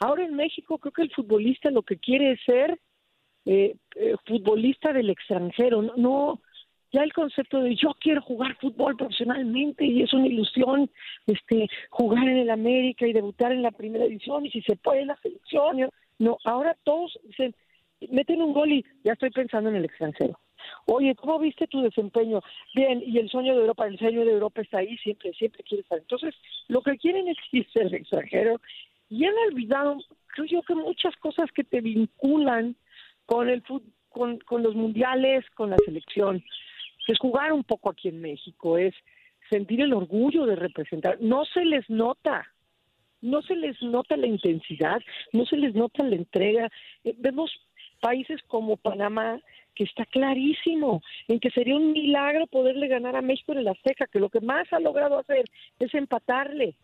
Ahora 0.00 0.24
en 0.24 0.34
México 0.34 0.78
creo 0.78 0.92
que 0.92 1.02
el 1.02 1.12
futbolista 1.12 1.70
lo 1.70 1.82
que 1.82 1.98
quiere 1.98 2.32
es 2.32 2.40
ser 2.44 2.80
eh, 3.46 3.76
eh, 3.94 4.14
futbolista 4.26 4.92
del 4.92 5.10
extranjero, 5.10 5.82
no, 5.82 5.94
no, 5.96 6.40
ya 6.92 7.02
el 7.02 7.12
concepto 7.12 7.60
de 7.60 7.74
yo 7.76 7.94
quiero 8.00 8.22
jugar 8.22 8.56
fútbol 8.60 8.96
profesionalmente 8.96 9.84
y 9.84 10.02
es 10.02 10.12
una 10.12 10.26
ilusión 10.26 10.90
este 11.26 11.68
jugar 11.90 12.28
en 12.28 12.38
el 12.38 12.50
América 12.50 13.06
y 13.06 13.12
debutar 13.12 13.52
en 13.52 13.62
la 13.62 13.70
primera 13.70 14.04
edición 14.04 14.46
y 14.46 14.50
si 14.50 14.62
se 14.62 14.76
puede 14.76 15.02
en 15.02 15.08
la 15.08 15.16
selección, 15.16 15.90
no, 16.18 16.38
ahora 16.44 16.76
todos 16.84 17.18
dicen, 17.24 17.54
meten 18.10 18.42
un 18.42 18.52
gol 18.52 18.72
y 18.72 18.84
ya 19.04 19.12
estoy 19.12 19.30
pensando 19.30 19.70
en 19.70 19.76
el 19.76 19.84
extranjero. 19.84 20.38
Oye, 20.86 21.14
¿cómo 21.14 21.38
viste 21.38 21.66
tu 21.66 21.80
desempeño? 21.82 22.40
Bien, 22.74 23.02
y 23.04 23.18
el 23.18 23.28
sueño 23.28 23.54
de 23.54 23.60
Europa, 23.60 23.86
el 23.86 23.98
sueño 23.98 24.24
de 24.24 24.32
Europa 24.32 24.62
está 24.62 24.78
ahí, 24.78 24.96
siempre, 24.98 25.32
siempre 25.34 25.62
quiere 25.62 25.82
estar. 25.82 25.98
Entonces, 25.98 26.34
lo 26.68 26.82
que 26.82 26.96
quieren 26.98 27.28
es 27.28 27.36
irse 27.52 27.80
al 27.80 27.94
extranjero 27.94 28.60
y 29.08 29.24
han 29.24 29.34
olvidado, 29.48 29.98
creo 30.26 30.46
yo 30.46 30.62
que 30.62 30.74
muchas 30.74 31.14
cosas 31.16 31.50
que 31.52 31.62
te 31.62 31.80
vinculan 31.80 32.76
con 33.26 33.48
el 33.48 33.62
con, 34.08 34.38
con 34.38 34.62
los 34.62 34.74
mundiales, 34.74 35.44
con 35.50 35.70
la 35.70 35.76
selección. 35.84 36.42
Es 37.06 37.18
jugar 37.18 37.52
un 37.52 37.64
poco 37.64 37.90
aquí 37.90 38.08
en 38.08 38.20
México, 38.20 38.78
es 38.78 38.94
sentir 39.50 39.80
el 39.80 39.92
orgullo 39.92 40.46
de 40.46 40.56
representar. 40.56 41.18
No 41.20 41.44
se 41.44 41.64
les 41.64 41.88
nota, 41.90 42.46
no 43.20 43.42
se 43.42 43.54
les 43.54 43.80
nota 43.82 44.16
la 44.16 44.26
intensidad, 44.26 45.00
no 45.32 45.44
se 45.44 45.56
les 45.56 45.74
nota 45.74 46.02
la 46.02 46.16
entrega. 46.16 46.70
Eh, 47.04 47.14
vemos 47.18 47.50
países 48.00 48.40
como 48.46 48.76
Panamá 48.76 49.40
que 49.74 49.84
está 49.84 50.06
clarísimo 50.06 51.02
en 51.28 51.38
que 51.38 51.50
sería 51.50 51.76
un 51.76 51.92
milagro 51.92 52.46
poderle 52.46 52.88
ganar 52.88 53.14
a 53.16 53.22
México 53.22 53.52
en 53.52 53.58
el 53.58 53.68
Azteca, 53.68 54.06
que 54.06 54.20
lo 54.20 54.30
que 54.30 54.40
más 54.40 54.72
ha 54.72 54.80
logrado 54.80 55.18
hacer 55.18 55.44
es 55.78 55.94
empatarle 55.94 56.74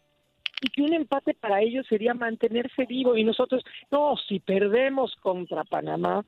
y 0.63 0.71
que 0.71 0.83
un 0.83 0.95
empate 0.95 1.35
para 1.35 1.61
ellos 1.61 1.87
sería 1.89 2.15
mantenerse 2.15 2.87
vivo 2.87 3.17
y 3.17 3.25
nosotros 3.25 3.65
no 3.91 4.17
si 4.29 4.39
perdemos 4.39 5.15
contra 5.17 5.65
Panamá 5.65 6.25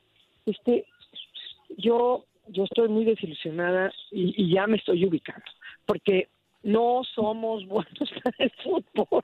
este, 0.47 0.87
yo, 1.77 2.25
yo 2.49 2.65
estoy 2.65 2.89
muy 2.89 3.05
desilusionada 3.05 3.93
y, 4.11 4.53
ya 4.53 4.67
me 4.67 4.77
estoy 4.77 5.05
ubicando, 5.05 5.45
porque 5.87 6.29
no 6.63 7.03
somos 7.15 7.67
buenos 7.69 8.11
para 8.23 8.37
el 8.39 8.51
fútbol. 8.63 9.23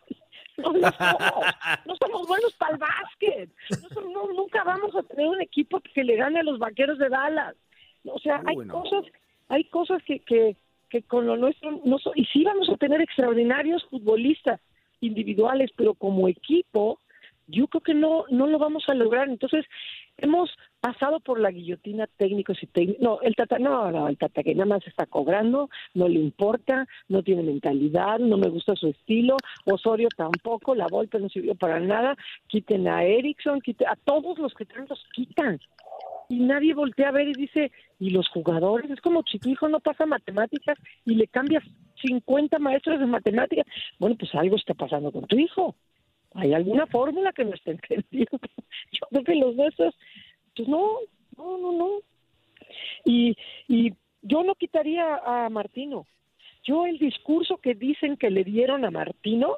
No, 0.56 0.72
somos, 0.72 1.44
no 1.86 1.96
somos 1.96 2.28
buenos 2.28 2.52
para 2.54 2.72
el 2.74 2.78
básquet. 2.78 3.50
No, 4.12 4.32
nunca 4.32 4.62
vamos 4.62 4.94
a 4.94 5.02
tener 5.02 5.26
un 5.26 5.40
equipo 5.40 5.80
que 5.80 6.04
le 6.04 6.16
gane 6.16 6.40
a 6.40 6.42
los 6.42 6.58
vaqueros 6.58 6.98
de 6.98 7.08
Dallas. 7.08 7.56
O 8.04 8.18
sea, 8.18 8.42
hay 8.44 8.56
cosas, 8.66 9.04
hay 9.48 9.64
cosas 9.64 10.02
que, 10.04 10.20
que, 10.20 10.56
que 10.90 11.02
con 11.02 11.26
lo 11.26 11.36
nuestro 11.36 11.80
no 11.84 11.96
y 12.14 12.24
sí 12.26 12.44
vamos 12.44 12.68
a 12.68 12.76
tener 12.76 13.00
extraordinarios 13.00 13.84
futbolistas 13.90 14.60
individuales, 15.00 15.70
pero 15.76 15.94
como 15.94 16.28
equipo 16.28 16.98
yo 17.46 17.66
creo 17.66 17.80
que 17.80 17.94
no 17.94 18.24
no 18.30 18.46
lo 18.46 18.58
vamos 18.58 18.84
a 18.88 18.94
lograr. 18.94 19.28
Entonces, 19.28 19.66
hemos 20.18 20.50
pasado 20.80 21.20
por 21.20 21.40
la 21.40 21.50
guillotina 21.50 22.06
técnicos 22.16 22.62
y 22.62 22.66
técnicos. 22.66 23.02
No, 23.02 23.20
el 23.22 23.34
Tata, 23.34 23.58
no, 23.58 23.90
no, 23.90 24.08
el 24.08 24.16
Tata 24.16 24.42
que 24.42 24.54
nada 24.54 24.66
más 24.66 24.86
está 24.86 25.06
cobrando, 25.06 25.68
no 25.94 26.08
le 26.08 26.20
importa, 26.20 26.86
no 27.08 27.22
tiene 27.22 27.42
mentalidad, 27.42 28.18
no 28.18 28.38
me 28.38 28.48
gusta 28.48 28.74
su 28.76 28.88
estilo, 28.88 29.36
Osorio 29.66 30.08
tampoco, 30.16 30.74
la 30.74 30.86
Volpe 30.90 31.18
no 31.18 31.28
sirvió 31.28 31.54
para 31.54 31.80
nada, 31.80 32.16
quiten 32.46 32.88
a 32.88 33.04
Erickson, 33.04 33.60
quiten 33.60 33.88
a 33.88 33.96
todos 33.96 34.38
los 34.38 34.54
que 34.54 34.64
traen 34.64 34.86
los 34.88 35.04
quitan. 35.12 35.60
Y 36.28 36.38
nadie 36.38 36.74
voltea 36.74 37.08
a 37.08 37.12
ver 37.12 37.28
y 37.28 37.32
dice, 37.32 37.72
¿y 37.98 38.10
los 38.10 38.28
jugadores? 38.28 38.88
Es 38.88 39.00
como 39.00 39.24
hijo 39.44 39.68
no 39.68 39.80
pasa 39.80 40.06
matemáticas 40.06 40.78
y 41.04 41.16
le 41.16 41.26
cambias 41.26 41.64
50 42.02 42.58
maestros 42.58 43.00
de 43.00 43.06
matemáticas. 43.06 43.66
Bueno, 43.98 44.16
pues 44.18 44.34
algo 44.34 44.56
está 44.56 44.74
pasando 44.74 45.12
con 45.12 45.26
tu 45.26 45.38
hijo. 45.38 45.74
¿Hay 46.34 46.52
alguna 46.52 46.86
fórmula 46.86 47.32
que 47.32 47.44
no 47.44 47.54
esté 47.54 47.72
entendiendo? 47.72 48.38
Yo 48.92 49.06
creo 49.10 49.24
que 49.24 49.34
los 49.34 49.56
nuestros, 49.56 49.94
pues 50.54 50.68
no, 50.68 50.98
no, 51.36 51.58
no, 51.58 51.72
no. 51.72 51.88
Y, 53.04 53.36
y 53.66 53.92
yo 54.22 54.42
no 54.44 54.54
quitaría 54.54 55.16
a 55.16 55.48
Martino. 55.48 56.06
Yo 56.62 56.86
el 56.86 56.98
discurso 56.98 57.56
que 57.56 57.74
dicen 57.74 58.16
que 58.16 58.30
le 58.30 58.44
dieron 58.44 58.84
a 58.84 58.90
Martino, 58.90 59.56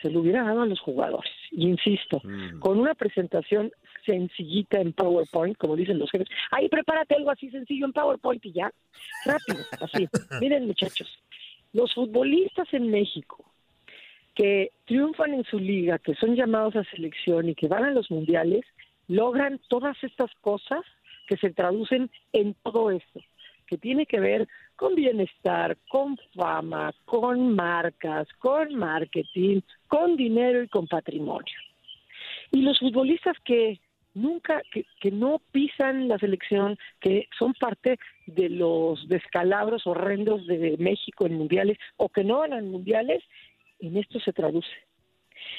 se 0.00 0.10
lo 0.10 0.20
hubiera 0.20 0.42
dado 0.44 0.62
a 0.62 0.66
los 0.66 0.80
jugadores. 0.80 1.32
Y 1.50 1.68
insisto, 1.68 2.20
mm. 2.24 2.58
con 2.60 2.78
una 2.78 2.94
presentación 2.94 3.72
sencillita 4.04 4.80
en 4.80 4.92
PowerPoint, 4.92 5.56
como 5.56 5.76
dicen 5.76 5.98
los 5.98 6.10
jefes. 6.10 6.28
Ahí 6.50 6.68
prepárate 6.68 7.14
algo 7.14 7.30
así 7.30 7.50
sencillo 7.50 7.86
en 7.86 7.92
PowerPoint 7.92 8.44
y 8.46 8.52
ya. 8.52 8.72
Rápido, 9.24 9.58
así. 9.80 10.08
Miren 10.40 10.66
muchachos, 10.66 11.08
los 11.72 11.94
futbolistas 11.94 12.72
en 12.72 12.90
México 12.90 13.44
que 14.34 14.70
triunfan 14.86 15.34
en 15.34 15.44
su 15.44 15.58
liga, 15.58 15.98
que 15.98 16.14
son 16.14 16.34
llamados 16.34 16.76
a 16.76 16.84
selección 16.84 17.48
y 17.48 17.54
que 17.54 17.68
van 17.68 17.84
a 17.84 17.90
los 17.90 18.10
mundiales, 18.10 18.64
logran 19.08 19.60
todas 19.68 20.02
estas 20.02 20.30
cosas 20.40 20.80
que 21.26 21.36
se 21.36 21.50
traducen 21.50 22.10
en 22.32 22.54
todo 22.62 22.90
esto, 22.90 23.20
que 23.70 23.78
tiene 23.78 24.04
que 24.04 24.18
ver 24.18 24.48
con 24.74 24.96
bienestar, 24.96 25.78
con 25.88 26.18
fama, 26.34 26.92
con 27.04 27.54
marcas, 27.54 28.26
con 28.40 28.74
marketing, 28.74 29.60
con 29.86 30.16
dinero 30.16 30.64
y 30.64 30.68
con 30.68 30.88
patrimonio. 30.88 31.54
Y 32.50 32.62
los 32.62 32.80
futbolistas 32.80 33.36
que 33.44 33.78
nunca, 34.12 34.60
que, 34.72 34.84
que 35.00 35.12
no 35.12 35.40
pisan 35.52 36.08
la 36.08 36.18
selección, 36.18 36.76
que 37.00 37.28
son 37.38 37.54
parte 37.54 37.96
de 38.26 38.48
los 38.48 39.08
descalabros 39.08 39.86
horrendos 39.86 40.44
de 40.48 40.76
México 40.80 41.26
en 41.26 41.34
mundiales 41.34 41.78
o 41.96 42.08
que 42.08 42.24
no 42.24 42.38
van 42.38 42.52
a 42.52 42.60
mundiales, 42.60 43.22
en 43.78 43.96
esto 43.96 44.18
se 44.18 44.32
traduce. 44.32 44.74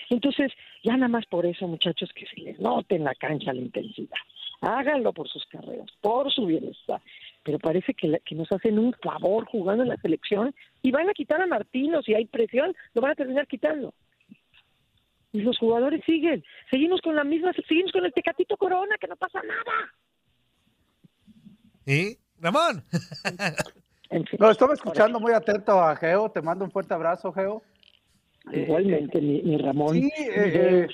Entonces, 0.09 0.51
ya 0.83 0.97
nada 0.97 1.07
más 1.07 1.25
por 1.27 1.45
eso, 1.45 1.65
muchachos, 1.65 2.11
que 2.13 2.25
se 2.25 2.41
les 2.41 2.59
note 2.59 2.95
en 2.95 3.05
la 3.05 3.15
cancha 3.15 3.53
la 3.53 3.61
intensidad. 3.61 4.17
Háganlo 4.59 5.13
por 5.13 5.29
sus 5.29 5.45
carreras, 5.45 5.87
por 6.01 6.31
su 6.31 6.45
bienestar. 6.45 7.01
Pero 7.43 7.59
parece 7.59 7.93
que, 7.93 8.21
que 8.23 8.35
nos 8.35 8.51
hacen 8.51 8.77
un 8.77 8.93
favor 9.01 9.45
jugando 9.45 9.83
en 9.83 9.89
la 9.89 9.97
selección 9.97 10.53
y 10.81 10.91
van 10.91 11.09
a 11.09 11.13
quitar 11.13 11.41
a 11.41 11.47
Martino. 11.47 12.01
Si 12.03 12.13
hay 12.13 12.25
presión, 12.25 12.75
lo 12.93 13.01
van 13.01 13.11
a 13.11 13.15
terminar 13.15 13.47
quitando. 13.47 13.93
y 15.31 15.41
los 15.41 15.57
jugadores 15.57 16.01
siguen. 16.05 16.43
Seguimos 16.69 17.01
con 17.01 17.15
la 17.15 17.23
misma, 17.23 17.51
seguimos 17.67 17.91
con 17.91 18.05
el 18.05 18.13
Tecatito 18.13 18.57
Corona, 18.57 18.95
que 18.99 19.07
no 19.07 19.15
pasa 19.15 19.39
nada. 19.41 19.93
¿Y? 21.85 22.17
Ramón. 22.39 22.83
No, 24.39 24.51
estaba 24.51 24.73
escuchando 24.73 25.21
muy 25.21 25.31
atento 25.31 25.79
a 25.79 25.95
Geo. 25.95 26.29
Te 26.29 26.41
mando 26.41 26.65
un 26.65 26.71
fuerte 26.71 26.93
abrazo, 26.93 27.31
Geo. 27.31 27.63
Igualmente, 28.51 29.21
mi, 29.21 29.57
Ramón. 29.57 29.93
Sí, 29.93 30.11
eh, 30.17 30.87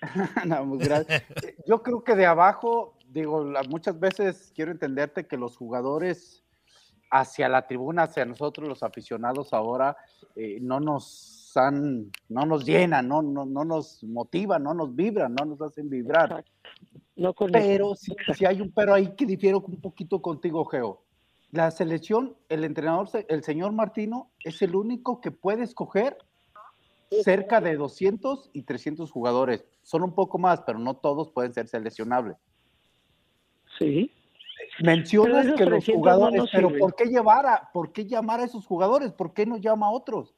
no, 0.46 0.68
pues, 0.70 0.88
gracias. 0.88 1.24
Yo 1.66 1.82
creo 1.82 2.02
que 2.02 2.14
de 2.14 2.24
abajo, 2.24 2.94
digo, 3.08 3.44
muchas 3.68 3.98
veces 3.98 4.52
quiero 4.54 4.70
entenderte 4.70 5.26
que 5.26 5.36
los 5.36 5.56
jugadores 5.56 6.44
hacia 7.10 7.48
la 7.48 7.66
tribuna, 7.66 8.04
hacia 8.04 8.24
nosotros 8.24 8.68
los 8.68 8.82
aficionados 8.82 9.52
ahora, 9.52 9.96
eh, 10.36 10.58
no 10.60 10.78
nos 10.80 11.52
han, 11.56 12.10
no 12.28 12.44
nos 12.44 12.64
llenan, 12.64 13.08
no, 13.08 13.22
no, 13.22 13.46
no 13.46 13.64
nos 13.64 14.04
motivan, 14.04 14.62
no 14.62 14.74
nos 14.74 14.94
vibran, 14.94 15.34
no 15.34 15.46
nos 15.46 15.60
hacen 15.62 15.88
vibrar. 15.88 16.44
No 17.16 17.34
pero 17.34 17.94
si, 17.96 18.14
si, 18.36 18.44
hay 18.44 18.60
un 18.60 18.70
pero 18.70 18.94
ahí 18.94 19.14
que 19.16 19.26
difiero 19.26 19.60
un 19.60 19.80
poquito 19.80 20.22
contigo, 20.22 20.64
Geo. 20.66 21.02
La 21.50 21.70
selección, 21.70 22.36
el 22.50 22.62
entrenador, 22.62 23.08
el 23.28 23.42
señor 23.42 23.72
Martino, 23.72 24.30
es 24.44 24.60
el 24.60 24.76
único 24.76 25.20
que 25.20 25.30
puede 25.30 25.64
escoger 25.64 26.18
cerca 27.22 27.60
de 27.60 27.76
200 27.76 28.50
y 28.52 28.62
300 28.62 29.10
jugadores. 29.10 29.64
Son 29.82 30.02
un 30.02 30.14
poco 30.14 30.38
más, 30.38 30.60
pero 30.60 30.78
no 30.78 30.94
todos 30.94 31.30
pueden 31.30 31.54
ser 31.54 31.66
seleccionables. 31.66 32.36
Sí. 33.78 34.10
Mencionas 34.80 35.54
que 35.56 35.64
los 35.64 35.84
jugadores, 35.84 36.44
pero 36.52 36.70
¿por 36.76 36.94
qué 36.94 37.06
llevar 37.06 37.46
a, 37.46 37.70
por 37.72 37.92
qué 37.92 38.06
llamar 38.06 38.40
a 38.40 38.44
esos 38.44 38.66
jugadores? 38.66 39.12
¿Por 39.12 39.32
qué 39.32 39.46
no 39.46 39.56
llama 39.56 39.86
a 39.86 39.90
otros? 39.90 40.34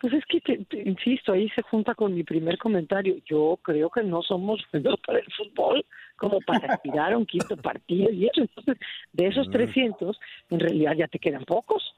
Pues 0.00 0.12
es 0.12 0.24
que, 0.26 0.66
insisto, 0.84 1.32
ahí 1.32 1.48
se 1.50 1.62
junta 1.62 1.94
con 1.94 2.14
mi 2.14 2.24
primer 2.24 2.58
comentario. 2.58 3.16
Yo 3.24 3.58
creo 3.62 3.88
que 3.88 4.02
no 4.02 4.22
somos 4.22 4.60
buenos 4.72 4.98
para 5.06 5.20
el 5.20 5.26
fútbol 5.32 5.86
como 6.16 6.40
para 6.40 6.74
aspirar 6.74 7.12
a 7.12 7.18
un 7.18 7.24
quinto 7.24 7.56
partido 7.56 8.10
y 8.10 8.26
eso. 8.26 8.42
Entonces, 8.42 8.76
de 9.12 9.26
esos 9.26 9.50
300, 9.50 10.18
en 10.50 10.60
realidad 10.60 10.92
ya 10.94 11.08
te 11.08 11.18
quedan 11.18 11.44
pocos. 11.44 11.94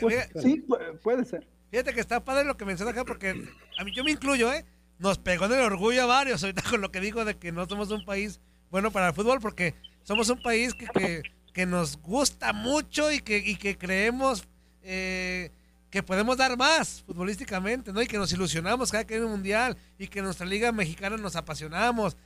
Pues, 0.00 0.30
sí, 0.36 0.64
puede 1.02 1.24
ser. 1.24 1.46
Fíjate 1.70 1.92
que 1.92 2.00
está 2.00 2.24
padre 2.24 2.46
lo 2.46 2.56
que 2.56 2.64
menciona 2.64 2.92
acá 2.92 3.04
porque 3.04 3.34
a 3.78 3.84
mí 3.84 3.92
yo 3.92 4.04
me 4.04 4.12
incluyo, 4.12 4.52
¿eh? 4.52 4.64
Nos 4.98 5.18
pegó 5.18 5.46
en 5.46 5.52
el 5.52 5.60
orgullo 5.60 6.02
a 6.02 6.06
varios 6.06 6.42
ahorita 6.42 6.62
con 6.70 6.80
lo 6.80 6.90
que 6.90 7.00
digo 7.00 7.24
de 7.24 7.36
que 7.36 7.52
no 7.52 7.66
somos 7.66 7.90
un 7.90 8.04
país 8.04 8.40
bueno 8.70 8.90
para 8.90 9.08
el 9.08 9.14
fútbol 9.14 9.40
porque 9.40 9.74
somos 10.02 10.28
un 10.28 10.42
país 10.42 10.74
que, 10.74 11.22
que, 11.52 11.66
nos 11.66 11.96
gusta 11.98 12.52
mucho 12.52 13.10
y 13.10 13.20
que, 13.20 13.38
y 13.38 13.56
que 13.56 13.76
creemos 13.78 14.44
eh, 14.82 15.50
que 15.94 16.02
podemos 16.02 16.36
dar 16.36 16.56
más 16.56 17.04
futbolísticamente, 17.06 17.92
¿no? 17.92 18.02
Y 18.02 18.08
que 18.08 18.18
nos 18.18 18.32
ilusionamos 18.32 18.90
cada 18.90 19.04
que 19.04 19.14
hay 19.14 19.20
un 19.20 19.30
mundial 19.30 19.76
y 19.96 20.08
que 20.08 20.22
nuestra 20.22 20.44
liga 20.44 20.72
mexicana 20.72 21.16
nos 21.16 21.36
apasionamos. 21.36 22.16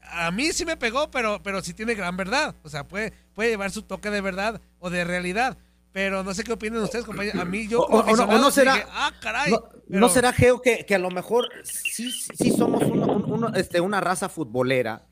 A 0.00 0.30
mí 0.30 0.52
sí 0.54 0.64
me 0.64 0.78
pegó, 0.78 1.10
pero, 1.10 1.42
pero 1.42 1.62
sí 1.62 1.74
tiene 1.74 1.94
gran 1.94 2.16
verdad. 2.16 2.54
O 2.62 2.70
sea, 2.70 2.88
puede, 2.88 3.12
puede 3.34 3.50
llevar 3.50 3.70
su 3.70 3.82
toque 3.82 4.08
de 4.08 4.22
verdad 4.22 4.58
o 4.78 4.88
de 4.88 5.04
realidad. 5.04 5.58
Pero 5.94 6.24
no 6.24 6.34
sé 6.34 6.42
qué 6.42 6.52
opinan 6.52 6.82
ustedes, 6.82 7.04
compañeros. 7.04 7.40
A 7.40 7.44
mí 7.44 7.68
yo 7.68 7.82
o, 7.82 8.16
no, 8.16 8.50
será, 8.50 8.84
ah, 8.90 9.12
caray. 9.20 9.54
No, 9.86 10.08
será, 10.08 10.32
Geo, 10.32 10.60
que, 10.60 10.84
a 10.92 10.98
lo 10.98 11.08
mejor 11.08 11.48
sí, 11.62 12.10
sí 12.10 12.50
somos 12.50 12.82
este, 13.54 13.80
una 13.80 14.00
raza 14.00 14.28
futbolera, 14.28 15.06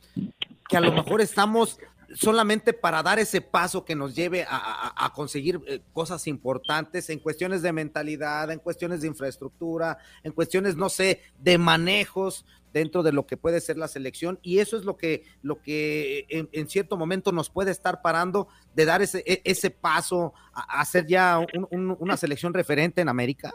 que 0.69 0.77
a 0.77 0.81
lo 0.81 0.91
mejor 0.91 1.21
estamos 1.21 1.79
solamente 2.15 2.73
para 2.73 3.03
dar 3.03 3.19
ese 3.19 3.41
paso 3.41 3.85
que 3.85 3.95
nos 3.95 4.15
lleve 4.15 4.45
a, 4.49 5.13
conseguir 5.15 5.61
eh, 5.67 5.81
cosas 5.93 6.27
importantes 6.27 7.11
en 7.11 7.19
cuestiones 7.19 7.63
de 7.63 7.73
mentalidad, 7.73 8.51
en 8.51 8.59
cuestiones 8.59 9.03
de 9.03 9.09
infraestructura, 9.09 9.99
en 10.23 10.33
cuestiones, 10.33 10.77
no 10.77 10.89
sé, 10.89 11.21
de 11.39 11.59
manejos 11.59 12.47
dentro 12.73 13.03
de 13.03 13.13
lo 13.13 13.27
que 13.27 13.37
puede 13.37 13.61
ser 13.61 13.77
la 13.77 13.89
selección 13.89 14.39
y 14.43 14.59
eso 14.59 14.79
es 14.79 14.85
lo 14.85 14.97
que 14.97 15.25
lo 15.43 15.61
que 15.61 16.27
en, 16.31 16.69
cierto 16.69 16.97
momento 16.97 17.31
nos 17.31 17.51
puede 17.51 17.71
estar 17.71 18.01
parando 18.01 18.49
de 18.75 18.87
dar 18.87 19.03
ese, 19.03 19.23
e, 19.27 19.43
ese 19.45 19.71
paso 19.71 20.33
a, 20.55 20.81
hacer 20.81 21.07
ya 21.07 21.39
una 21.71 22.17
selección 22.17 22.55
referente 22.55 23.01
en 23.03 23.09
América. 23.09 23.53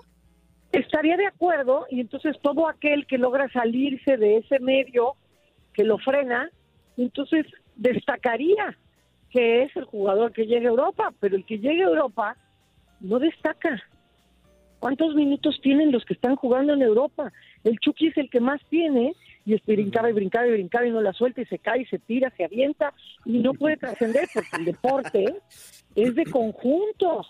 Estaría 0.71 1.17
de 1.17 1.25
acuerdo 1.25 1.87
y 1.89 2.01
entonces 2.01 2.35
todo 2.41 2.67
aquel 2.67 3.07
que 3.07 3.17
logra 3.17 3.49
salirse 3.51 4.17
de 4.17 4.37
ese 4.37 4.59
medio 4.59 5.13
que 5.73 5.83
lo 5.83 5.97
frena, 5.97 6.51
entonces 6.97 7.45
destacaría 7.77 8.77
que 9.29 9.63
es 9.63 9.75
el 9.75 9.85
jugador 9.85 10.31
que 10.31 10.45
llega 10.45 10.67
a 10.67 10.71
Europa, 10.71 11.13
pero 11.19 11.35
el 11.35 11.45
que 11.45 11.59
llega 11.59 11.85
a 11.85 11.89
Europa 11.89 12.37
no 12.99 13.19
destaca. 13.19 13.81
¿Cuántos 14.79 15.15
minutos 15.15 15.59
tienen 15.61 15.91
los 15.91 16.05
que 16.05 16.13
están 16.13 16.35
jugando 16.35 16.73
en 16.73 16.81
Europa? 16.81 17.31
El 17.63 17.79
Chucky 17.79 18.07
es 18.07 18.17
el 18.17 18.29
que 18.29 18.39
más 18.39 18.61
tiene 18.69 19.13
y 19.45 19.55
es 19.55 19.65
brincaba 19.65 20.09
y 20.09 20.13
brincaba 20.13 20.47
y 20.47 20.51
brincaba 20.51 20.85
y 20.85 20.91
no 20.91 21.01
la 21.01 21.13
suelta 21.13 21.41
y 21.41 21.45
se 21.45 21.57
cae 21.57 21.81
y 21.81 21.85
se 21.85 21.99
tira, 21.99 22.31
se 22.37 22.45
avienta 22.45 22.93
y 23.25 23.39
no 23.39 23.53
puede 23.53 23.77
trascender 23.77 24.27
porque 24.33 24.55
el 24.57 24.65
deporte 24.65 25.35
es 25.95 26.15
de 26.15 26.25
conjunto. 26.25 27.25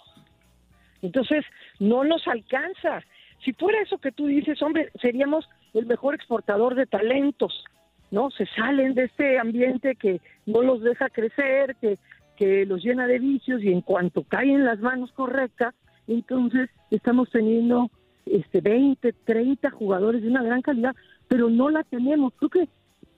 Entonces, 1.02 1.46
no 1.80 2.04
nos 2.04 2.28
alcanza. 2.28 3.02
Si 3.46 3.54
fuera 3.54 3.82
eso 3.82 3.98
que 3.98 4.12
tú 4.12 4.26
dices, 4.26 4.62
hombre, 4.62 4.92
seríamos 5.02 5.48
el 5.74 5.86
mejor 5.86 6.16
exportador 6.16 6.76
de 6.76 6.86
talentos. 6.86 7.64
¿No? 8.12 8.32
Se 8.32 8.46
salen 8.48 8.94
de 8.94 9.06
este 9.06 9.40
ambiente 9.40 9.96
que 9.96 10.22
no 10.46 10.62
los 10.62 10.82
deja 10.82 11.10
crecer, 11.10 11.76
que, 11.82 11.98
que 12.36 12.66
los 12.66 12.84
llena 12.84 13.08
de 13.08 13.20
vicios 13.20 13.64
y 13.64 13.72
en 13.72 13.82
cuanto 13.82 14.24
caen 14.24 14.52
en 14.52 14.66
las 14.66 14.80
manos 14.80 15.12
correctas, 15.12 15.74
entonces 16.08 16.70
estamos 16.92 17.30
teniendo 17.32 17.90
este 18.26 18.62
20, 18.62 19.14
30 19.26 19.72
jugadores 19.72 20.22
de 20.22 20.30
una 20.30 20.44
gran 20.44 20.62
calidad, 20.62 20.96
pero 21.28 21.50
no 21.50 21.70
la 21.70 21.84
tenemos. 21.84 22.34
Creo 22.38 22.50
que 22.50 22.70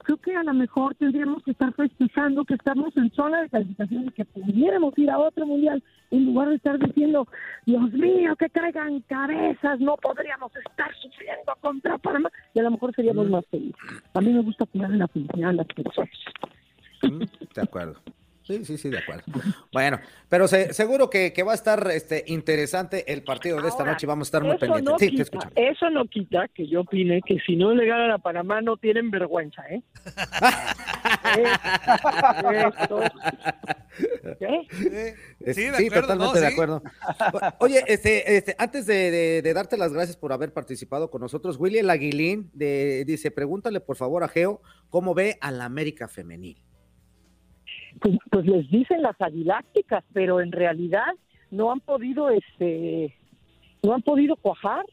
creo 0.09 0.17
que 0.17 0.35
a 0.35 0.43
lo 0.43 0.53
mejor 0.55 0.95
tendríamos 0.95 1.43
que 1.43 1.51
estar 1.51 1.71
festejando 1.73 2.43
que 2.43 2.55
estamos 2.55 2.95
en 2.97 3.11
zona 3.11 3.41
de 3.41 3.49
calificación 3.49 4.05
y 4.07 4.11
que 4.11 4.25
pudiéramos 4.25 4.97
ir 4.97 5.11
a 5.11 5.19
otro 5.19 5.45
mundial 5.45 5.83
en 6.09 6.25
lugar 6.25 6.49
de 6.49 6.55
estar 6.55 6.79
diciendo, 6.79 7.27
Dios 7.67 7.93
mío, 7.93 8.35
que 8.35 8.49
traigan 8.49 9.01
cabezas, 9.01 9.79
no 9.79 9.95
podríamos 9.97 10.51
estar 10.55 10.91
sufriendo 10.95 11.53
contra 11.61 11.99
Panamá 11.99 12.31
y 12.55 12.59
a 12.59 12.63
lo 12.63 12.71
mejor 12.71 12.95
seríamos 12.95 13.29
más 13.29 13.45
felices. 13.51 13.75
A 14.15 14.21
mí 14.21 14.33
me 14.33 14.41
gusta 14.41 14.65
en 14.73 14.97
la 14.97 15.07
felicidad 15.07 15.49
a 15.51 15.53
las 15.53 15.67
personas. 15.67 16.09
De 17.53 17.61
acuerdo. 17.61 17.99
Sí, 18.49 18.65
sí, 18.65 18.77
sí, 18.79 18.89
de 18.89 18.97
acuerdo. 18.97 19.25
Bueno, 19.71 19.99
pero 20.27 20.47
seguro 20.47 21.07
que, 21.07 21.31
va 21.43 21.51
a 21.51 21.55
estar 21.55 21.87
este, 21.91 22.23
interesante 22.25 23.13
el 23.13 23.21
partido 23.21 23.61
de 23.61 23.69
esta 23.69 23.85
noche 23.85 24.05
y 24.05 24.07
vamos 24.07 24.27
a 24.27 24.29
estar 24.29 24.43
muy 24.43 24.57
pendientes. 24.57 24.95
sí, 24.97 25.15
te 25.15 25.21
escucho. 25.21 25.47
Eso 25.55 25.91
no 25.91 26.05
quita 26.05 26.47
que 26.47 26.67
yo 26.67 26.81
opine 26.81 27.21
que 27.21 27.37
si 27.45 27.55
no 27.55 27.75
le 27.75 27.85
ganan 27.85 28.09
a 28.09 28.17
Panamá 28.17 28.61
no 28.61 28.77
tienen 28.77 29.11
vergüenza, 29.11 29.61
¿eh? 29.69 29.83
Sí, 35.53 35.89
totalmente 35.91 36.39
de 36.39 36.47
acuerdo. 36.47 36.81
Oye, 37.59 37.83
este, 37.85 38.37
este, 38.37 38.55
antes 38.57 38.87
de, 38.87 39.43
darte 39.53 39.77
las 39.77 39.93
gracias 39.93 40.17
por 40.17 40.33
haber 40.33 40.53
participado 40.53 41.11
con 41.11 41.21
nosotros, 41.21 41.57
William 41.59 41.87
Aguilín 41.89 42.49
de, 42.53 43.05
dice, 43.05 43.29
pregúntale 43.29 43.79
por 43.79 43.95
favor 43.95 44.23
a 44.23 44.27
Geo 44.27 44.61
cómo 44.89 45.13
ve 45.13 45.37
a 45.39 45.51
la 45.51 45.65
América 45.65 46.07
femenil. 46.07 46.63
Pues, 47.99 48.17
pues, 48.29 48.45
les 48.45 48.69
dicen 48.69 49.01
las 49.01 49.19
aguilácticas, 49.19 50.03
pero 50.13 50.41
en 50.41 50.51
realidad 50.51 51.07
no 51.51 51.71
han 51.71 51.79
podido, 51.79 52.29
este, 52.29 53.15
no 53.83 53.93
han 53.93 54.01
podido 54.01 54.35
cuajar. 54.35 54.85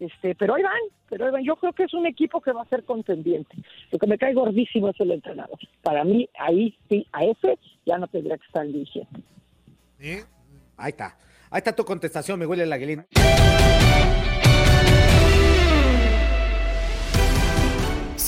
Este, 0.00 0.36
pero 0.36 0.54
ahí 0.54 0.62
van, 0.62 0.72
pero 1.08 1.26
ahí 1.26 1.32
van. 1.32 1.44
Yo 1.44 1.56
creo 1.56 1.72
que 1.72 1.84
es 1.84 1.94
un 1.94 2.06
equipo 2.06 2.40
que 2.40 2.52
va 2.52 2.62
a 2.62 2.68
ser 2.68 2.84
contendiente. 2.84 3.56
Lo 3.90 3.98
que 3.98 4.06
me 4.06 4.16
cae 4.16 4.32
gordísimo 4.32 4.90
es 4.90 5.00
el 5.00 5.10
entrenador. 5.10 5.58
Para 5.82 6.04
mí, 6.04 6.28
ahí 6.38 6.76
sí, 6.88 7.06
a 7.12 7.24
ese 7.24 7.58
ya 7.84 7.98
no 7.98 8.06
tendría 8.06 8.38
que 8.38 8.46
estar 8.46 8.66
dirigiendo. 8.66 9.20
¿Sí? 9.98 10.18
Ahí 10.76 10.90
está. 10.90 11.18
Ahí 11.50 11.58
está 11.58 11.74
tu 11.74 11.84
contestación, 11.84 12.38
me 12.38 12.46
huele 12.46 12.62
el 12.62 12.72
aguilín. 12.72 13.04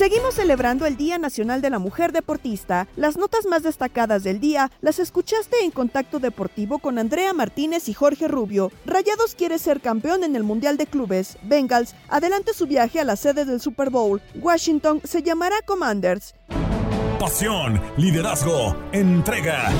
Seguimos 0.00 0.36
celebrando 0.36 0.86
el 0.86 0.96
Día 0.96 1.18
Nacional 1.18 1.60
de 1.60 1.68
la 1.68 1.78
Mujer 1.78 2.10
Deportista. 2.10 2.88
Las 2.96 3.18
notas 3.18 3.44
más 3.44 3.62
destacadas 3.62 4.24
del 4.24 4.40
día 4.40 4.70
las 4.80 4.98
escuchaste 4.98 5.62
en 5.62 5.70
Contacto 5.70 6.18
Deportivo 6.18 6.78
con 6.78 6.98
Andrea 6.98 7.34
Martínez 7.34 7.86
y 7.86 7.92
Jorge 7.92 8.26
Rubio. 8.26 8.72
Rayados 8.86 9.34
quiere 9.34 9.58
ser 9.58 9.82
campeón 9.82 10.24
en 10.24 10.36
el 10.36 10.42
Mundial 10.42 10.78
de 10.78 10.86
Clubes. 10.86 11.36
Bengals 11.42 11.94
adelante 12.08 12.54
su 12.54 12.66
viaje 12.66 12.98
a 12.98 13.04
la 13.04 13.14
sede 13.14 13.44
del 13.44 13.60
Super 13.60 13.90
Bowl. 13.90 14.22
Washington 14.36 15.02
se 15.04 15.22
llamará 15.22 15.56
Commanders. 15.66 16.34
Pasión, 17.18 17.78
liderazgo, 17.98 18.74
entrega. 18.92 19.70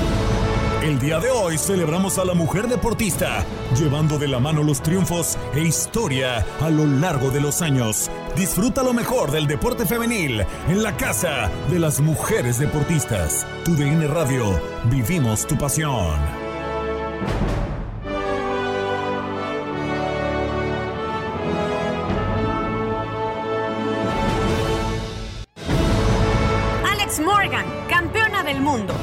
El 0.81 0.97
día 0.97 1.19
de 1.19 1.29
hoy 1.29 1.59
celebramos 1.59 2.17
a 2.17 2.25
la 2.25 2.33
mujer 2.33 2.67
deportista, 2.67 3.45
llevando 3.77 4.17
de 4.17 4.27
la 4.27 4.39
mano 4.39 4.63
los 4.63 4.81
triunfos 4.81 5.37
e 5.53 5.61
historia 5.61 6.43
a 6.59 6.71
lo 6.71 6.87
largo 6.87 7.29
de 7.29 7.39
los 7.39 7.61
años. 7.61 8.09
Disfruta 8.35 8.81
lo 8.81 8.91
mejor 8.91 9.29
del 9.29 9.45
deporte 9.45 9.85
femenil 9.85 10.43
en 10.67 10.81
la 10.81 10.97
casa 10.97 11.51
de 11.69 11.77
las 11.77 11.99
mujeres 11.99 12.57
deportistas. 12.57 13.45
Tu 13.63 13.75
DN 13.75 14.07
Radio, 14.07 14.59
vivimos 14.85 15.45
tu 15.45 15.55
pasión. 15.55 16.17
Alex 26.91 27.19
Morgan, 27.19 27.65
campeona 27.87 28.41
del 28.41 28.59
mundo 28.61 28.95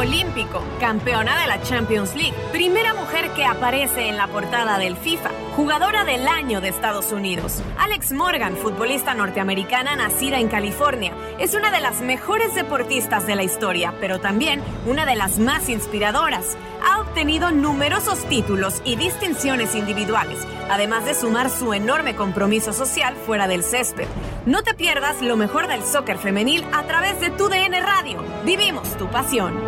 olímpico, 0.00 0.62
campeona 0.80 1.38
de 1.42 1.46
la 1.46 1.60
Champions 1.60 2.14
League, 2.14 2.34
primera 2.52 2.94
mujer 2.94 3.28
que 3.34 3.44
aparece 3.44 4.08
en 4.08 4.16
la 4.16 4.28
portada 4.28 4.78
del 4.78 4.96
FIFA, 4.96 5.28
jugadora 5.54 6.04
del 6.04 6.26
año 6.26 6.62
de 6.62 6.68
Estados 6.68 7.12
Unidos. 7.12 7.62
Alex 7.78 8.12
Morgan, 8.12 8.56
futbolista 8.56 9.12
norteamericana 9.12 9.96
nacida 9.96 10.38
en 10.38 10.48
California, 10.48 11.12
es 11.38 11.52
una 11.52 11.70
de 11.70 11.82
las 11.82 12.00
mejores 12.00 12.54
deportistas 12.54 13.26
de 13.26 13.36
la 13.36 13.42
historia, 13.42 13.92
pero 14.00 14.20
también 14.20 14.62
una 14.86 15.04
de 15.04 15.16
las 15.16 15.38
más 15.38 15.68
inspiradoras. 15.68 16.56
Ha 16.90 17.00
obtenido 17.00 17.50
numerosos 17.50 18.24
títulos 18.24 18.80
y 18.86 18.96
distinciones 18.96 19.74
individuales, 19.74 20.38
además 20.70 21.04
de 21.04 21.12
sumar 21.12 21.50
su 21.50 21.74
enorme 21.74 22.16
compromiso 22.16 22.72
social 22.72 23.16
fuera 23.26 23.46
del 23.48 23.62
césped. 23.62 24.08
No 24.46 24.62
te 24.62 24.72
pierdas 24.72 25.20
lo 25.20 25.36
mejor 25.36 25.66
del 25.66 25.82
soccer 25.84 26.16
femenil 26.16 26.64
a 26.72 26.84
través 26.84 27.20
de 27.20 27.28
tu 27.28 27.50
DN 27.50 27.78
Radio. 27.82 28.24
Vivimos 28.46 28.96
tu 28.96 29.06
pasión. 29.08 29.60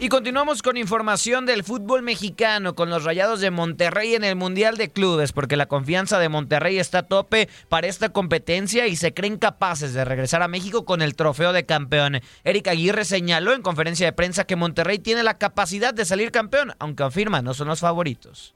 Y 0.00 0.10
continuamos 0.10 0.62
con 0.62 0.76
información 0.76 1.44
del 1.44 1.64
fútbol 1.64 2.02
mexicano, 2.02 2.76
con 2.76 2.88
los 2.88 3.02
Rayados 3.02 3.40
de 3.40 3.50
Monterrey 3.50 4.14
en 4.14 4.22
el 4.22 4.36
Mundial 4.36 4.76
de 4.76 4.92
Clubes, 4.92 5.32
porque 5.32 5.56
la 5.56 5.66
confianza 5.66 6.20
de 6.20 6.28
Monterrey 6.28 6.78
está 6.78 6.98
a 6.98 7.02
tope 7.02 7.48
para 7.68 7.88
esta 7.88 8.10
competencia 8.10 8.86
y 8.86 8.94
se 8.94 9.12
creen 9.12 9.38
capaces 9.38 9.94
de 9.94 10.04
regresar 10.04 10.40
a 10.42 10.46
México 10.46 10.84
con 10.84 11.02
el 11.02 11.16
trofeo 11.16 11.52
de 11.52 11.66
campeón. 11.66 12.20
Eric 12.44 12.68
Aguirre 12.68 13.04
señaló 13.04 13.52
en 13.52 13.62
conferencia 13.62 14.06
de 14.06 14.12
prensa 14.12 14.44
que 14.44 14.54
Monterrey 14.54 15.00
tiene 15.00 15.24
la 15.24 15.36
capacidad 15.36 15.92
de 15.92 16.04
salir 16.04 16.30
campeón, 16.30 16.74
aunque 16.78 17.02
afirma 17.02 17.42
no 17.42 17.52
son 17.52 17.66
los 17.66 17.80
favoritos. 17.80 18.54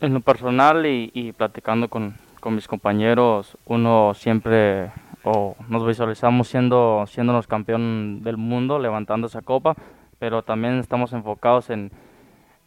En 0.00 0.12
lo 0.12 0.20
personal 0.20 0.84
y, 0.84 1.32
platicando 1.38 1.88
con, 1.88 2.18
mis 2.50 2.68
compañeros, 2.68 3.56
uno 3.64 4.12
siempre 4.14 4.92
o 5.24 5.56
nos 5.70 5.86
visualizamos 5.86 6.48
siendo, 6.48 7.06
siendo 7.08 7.32
los 7.32 7.46
campeón 7.46 8.22
del 8.22 8.36
mundo, 8.36 8.78
levantando 8.78 9.26
esa 9.26 9.40
copa 9.40 9.74
pero 10.18 10.42
también 10.42 10.78
estamos 10.78 11.12
enfocados 11.12 11.70
en 11.70 11.90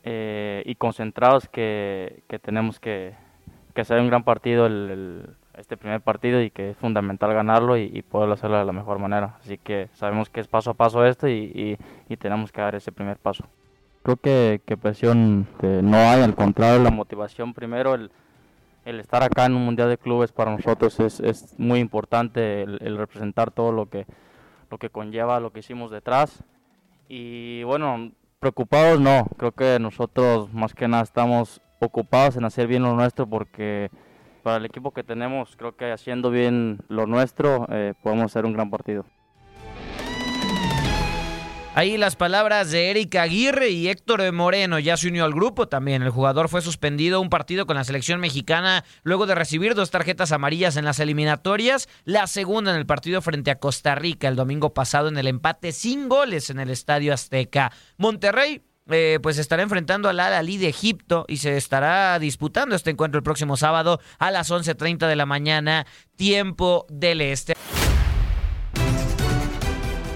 eh, 0.03 0.63
y 0.65 0.75
concentrados 0.75 1.49
que, 1.49 2.23
tenemos 2.41 2.79
que, 2.79 3.13
que, 3.73 3.81
hacer 3.81 3.99
un 3.99 4.07
gran 4.07 4.23
partido 4.23 4.65
el, 4.65 5.35
este 5.57 5.75
primer 5.75 5.99
partido 5.99 6.41
y 6.41 6.51
que 6.51 6.69
es 6.69 6.77
fundamental 6.77 7.33
ganarlo 7.33 7.77
y, 7.77 8.01
poderlo 8.01 8.35
hacerlo 8.35 8.57
de 8.57 8.65
la 8.65 8.71
mejor 8.71 8.99
manera. 8.99 9.35
Así 9.41 9.57
que 9.57 9.89
sabemos 9.93 10.29
que 10.29 10.39
es 10.39 10.47
paso 10.47 10.71
a 10.71 10.73
paso 10.73 11.05
esto 11.05 11.27
y, 11.27 11.77
tenemos 12.17 12.51
que 12.51 12.61
dar 12.61 12.75
ese 12.75 12.91
primer 12.91 13.17
paso. 13.17 13.45
Creo 14.03 14.15
que, 14.15 14.61
que 14.65 14.77
presión 14.77 15.47
no 15.61 15.97
hay, 15.97 16.21
al 16.21 16.33
contrario, 16.33 16.81
la 16.81 16.91
motivación 16.91 17.53
primero, 17.53 17.93
el, 17.93 18.09
el 18.85 19.01
estar 19.01 19.21
acá 19.21 19.45
en 19.45 19.55
un 19.55 19.65
Mundial 19.65 19.89
de 19.89 19.97
Clubes 19.97 20.31
para 20.31 20.51
nosotros 20.51 20.97
es, 21.01 21.19
es 21.19 21.59
muy 21.59 21.79
importante, 21.79 22.63
el, 22.63 22.79
el, 22.81 22.97
representar 22.97 23.51
todo 23.51 23.73
lo 23.73 23.87
que, 23.89 24.05
lo 24.71 24.77
que 24.77 24.89
conlleva 24.89 25.41
lo 25.41 25.51
que 25.51 25.59
hicimos 25.59 25.91
detrás 25.91 26.43
y 27.09 27.63
bueno, 27.63 28.11
preocupados 28.39 29.01
no, 29.01 29.25
creo 29.37 29.51
que 29.51 29.79
nosotros 29.79 30.53
más 30.53 30.73
que 30.73 30.87
nada 30.87 31.03
estamos 31.03 31.61
ocupados 31.79 32.37
en 32.37 32.45
hacer 32.45 32.67
bien 32.67 32.83
lo 32.83 32.95
nuestro 32.95 33.27
porque 33.27 33.89
para 34.43 34.57
el 34.57 34.65
equipo 34.65 34.91
que 34.91 35.03
tenemos 35.03 35.57
creo 35.57 35.75
que 35.75 35.91
haciendo 35.91 36.29
bien 36.29 36.79
lo 36.87 37.07
nuestro 37.07 37.67
eh, 37.69 37.93
podemos 38.03 38.25
hacer 38.25 38.45
un 38.45 38.53
gran 38.53 38.69
partido. 38.69 39.05
Ahí 41.79 41.95
las 41.95 42.17
palabras 42.17 42.71
de 42.71 42.89
Erika 42.89 43.21
Aguirre 43.21 43.69
y 43.69 43.87
Héctor 43.87 44.33
Moreno 44.33 44.79
ya 44.79 44.97
se 44.97 45.07
unió 45.07 45.23
al 45.23 45.31
grupo 45.33 45.69
también. 45.69 46.03
El 46.03 46.09
jugador 46.09 46.49
fue 46.49 46.61
suspendido 46.61 47.21
un 47.21 47.29
partido 47.29 47.65
con 47.65 47.77
la 47.77 47.85
selección 47.85 48.19
mexicana 48.19 48.83
luego 49.03 49.25
de 49.25 49.33
recibir 49.33 49.75
dos 49.75 49.89
tarjetas 49.89 50.33
amarillas 50.33 50.75
en 50.75 50.83
las 50.83 50.99
eliminatorias, 50.99 51.87
la 52.03 52.27
segunda 52.27 52.71
en 52.71 52.77
el 52.77 52.85
partido 52.85 53.21
frente 53.21 53.49
a 53.49 53.59
Costa 53.59 53.95
Rica 53.95 54.27
el 54.27 54.35
domingo 54.35 54.73
pasado 54.73 55.07
en 55.07 55.17
el 55.17 55.27
empate 55.27 55.71
sin 55.71 56.09
goles 56.09 56.49
en 56.49 56.59
el 56.59 56.69
Estadio 56.69 57.13
Azteca. 57.13 57.71
Monterrey 57.95 58.61
eh, 58.89 59.19
pues 59.23 59.37
estará 59.37 59.63
enfrentando 59.63 60.09
al 60.09 60.19
Al-Ali 60.19 60.57
de 60.57 60.67
Egipto 60.67 61.23
y 61.29 61.37
se 61.37 61.55
estará 61.55 62.19
disputando 62.19 62.75
este 62.75 62.89
encuentro 62.89 63.19
el 63.19 63.23
próximo 63.23 63.55
sábado 63.55 64.01
a 64.17 64.31
las 64.31 64.51
11.30 64.51 65.07
de 65.07 65.15
la 65.15 65.25
mañana, 65.25 65.87
tiempo 66.17 66.85
del 66.89 67.21
este. 67.21 67.53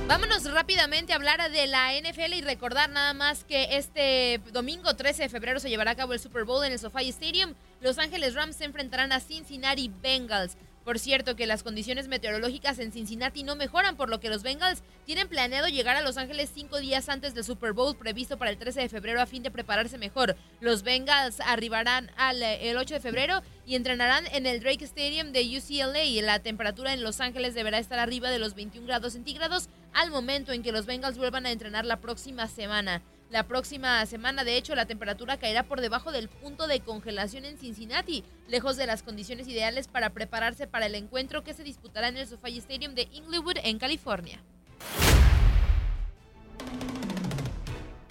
Vámonos 0.07 0.43
rápidamente 0.51 1.13
a 1.13 1.15
hablar 1.15 1.49
de 1.49 1.65
la 1.65 1.93
NFL 1.93 2.33
y 2.33 2.41
recordar 2.41 2.89
nada 2.89 3.13
más 3.13 3.45
que 3.45 3.77
este 3.77 4.41
domingo 4.51 4.95
13 4.95 5.23
de 5.23 5.29
febrero 5.29 5.61
se 5.61 5.69
llevará 5.69 5.91
a 5.91 5.95
cabo 5.95 6.11
el 6.11 6.19
Super 6.19 6.43
Bowl 6.43 6.65
en 6.65 6.73
el 6.73 6.79
SoFi 6.79 7.07
Stadium. 7.09 7.53
Los 7.79 7.97
Ángeles 7.97 8.35
Rams 8.35 8.57
se 8.57 8.65
enfrentarán 8.65 9.13
a 9.13 9.21
Cincinnati 9.21 9.89
Bengals. 10.01 10.57
Por 10.83 10.99
cierto, 10.99 11.37
que 11.37 11.47
las 11.47 11.63
condiciones 11.63 12.09
meteorológicas 12.09 12.77
en 12.79 12.91
Cincinnati 12.91 13.43
no 13.43 13.55
mejoran, 13.55 13.95
por 13.95 14.09
lo 14.09 14.19
que 14.19 14.29
los 14.29 14.43
Bengals 14.43 14.83
tienen 15.05 15.29
planeado 15.29 15.69
llegar 15.69 15.95
a 15.95 16.01
Los 16.01 16.17
Ángeles 16.17 16.51
cinco 16.53 16.79
días 16.79 17.07
antes 17.07 17.33
del 17.33 17.45
Super 17.45 17.71
Bowl 17.71 17.95
previsto 17.95 18.37
para 18.37 18.51
el 18.51 18.57
13 18.57 18.81
de 18.81 18.89
febrero 18.89 19.21
a 19.21 19.25
fin 19.25 19.43
de 19.43 19.51
prepararse 19.51 19.97
mejor. 19.97 20.35
Los 20.59 20.83
Bengals 20.83 21.39
arribarán 21.39 22.11
al, 22.17 22.43
el 22.43 22.75
8 22.75 22.95
de 22.95 22.99
febrero 22.99 23.41
y 23.65 23.75
entrenarán 23.75 24.25
en 24.33 24.45
el 24.45 24.59
Drake 24.59 24.83
Stadium 24.83 25.31
de 25.31 25.57
UCLA. 25.57 26.21
La 26.21 26.39
temperatura 26.39 26.91
en 26.93 27.01
Los 27.01 27.21
Ángeles 27.21 27.55
deberá 27.55 27.79
estar 27.79 27.99
arriba 27.99 28.29
de 28.29 28.39
los 28.39 28.53
21 28.53 28.85
grados 28.85 29.13
centígrados 29.13 29.69
al 29.93 30.11
momento 30.11 30.51
en 30.51 30.63
que 30.63 30.71
los 30.71 30.85
Bengals 30.85 31.17
vuelvan 31.17 31.45
a 31.45 31.51
entrenar 31.51 31.85
la 31.85 32.01
próxima 32.01 32.47
semana. 32.47 33.01
La 33.29 33.47
próxima 33.47 34.05
semana, 34.05 34.43
de 34.43 34.57
hecho, 34.57 34.75
la 34.75 34.85
temperatura 34.85 35.37
caerá 35.37 35.63
por 35.63 35.81
debajo 35.81 36.11
del 36.11 36.29
punto 36.29 36.67
de 36.67 36.81
congelación 36.81 37.45
en 37.45 37.57
Cincinnati, 37.57 38.23
lejos 38.47 38.77
de 38.77 38.85
las 38.85 39.01
condiciones 39.01 39.47
ideales 39.47 39.87
para 39.87 40.11
prepararse 40.11 40.67
para 40.67 40.85
el 40.85 40.93
encuentro 40.93 41.43
que 41.43 41.55
se 41.55 41.63
disputará 41.63 42.09
en 42.09 42.17
el 42.17 42.27
SoFi 42.27 42.57
Stadium 42.59 42.93
de 42.93 43.07
Inglewood, 43.11 43.57
en 43.63 43.79
California. 43.79 44.39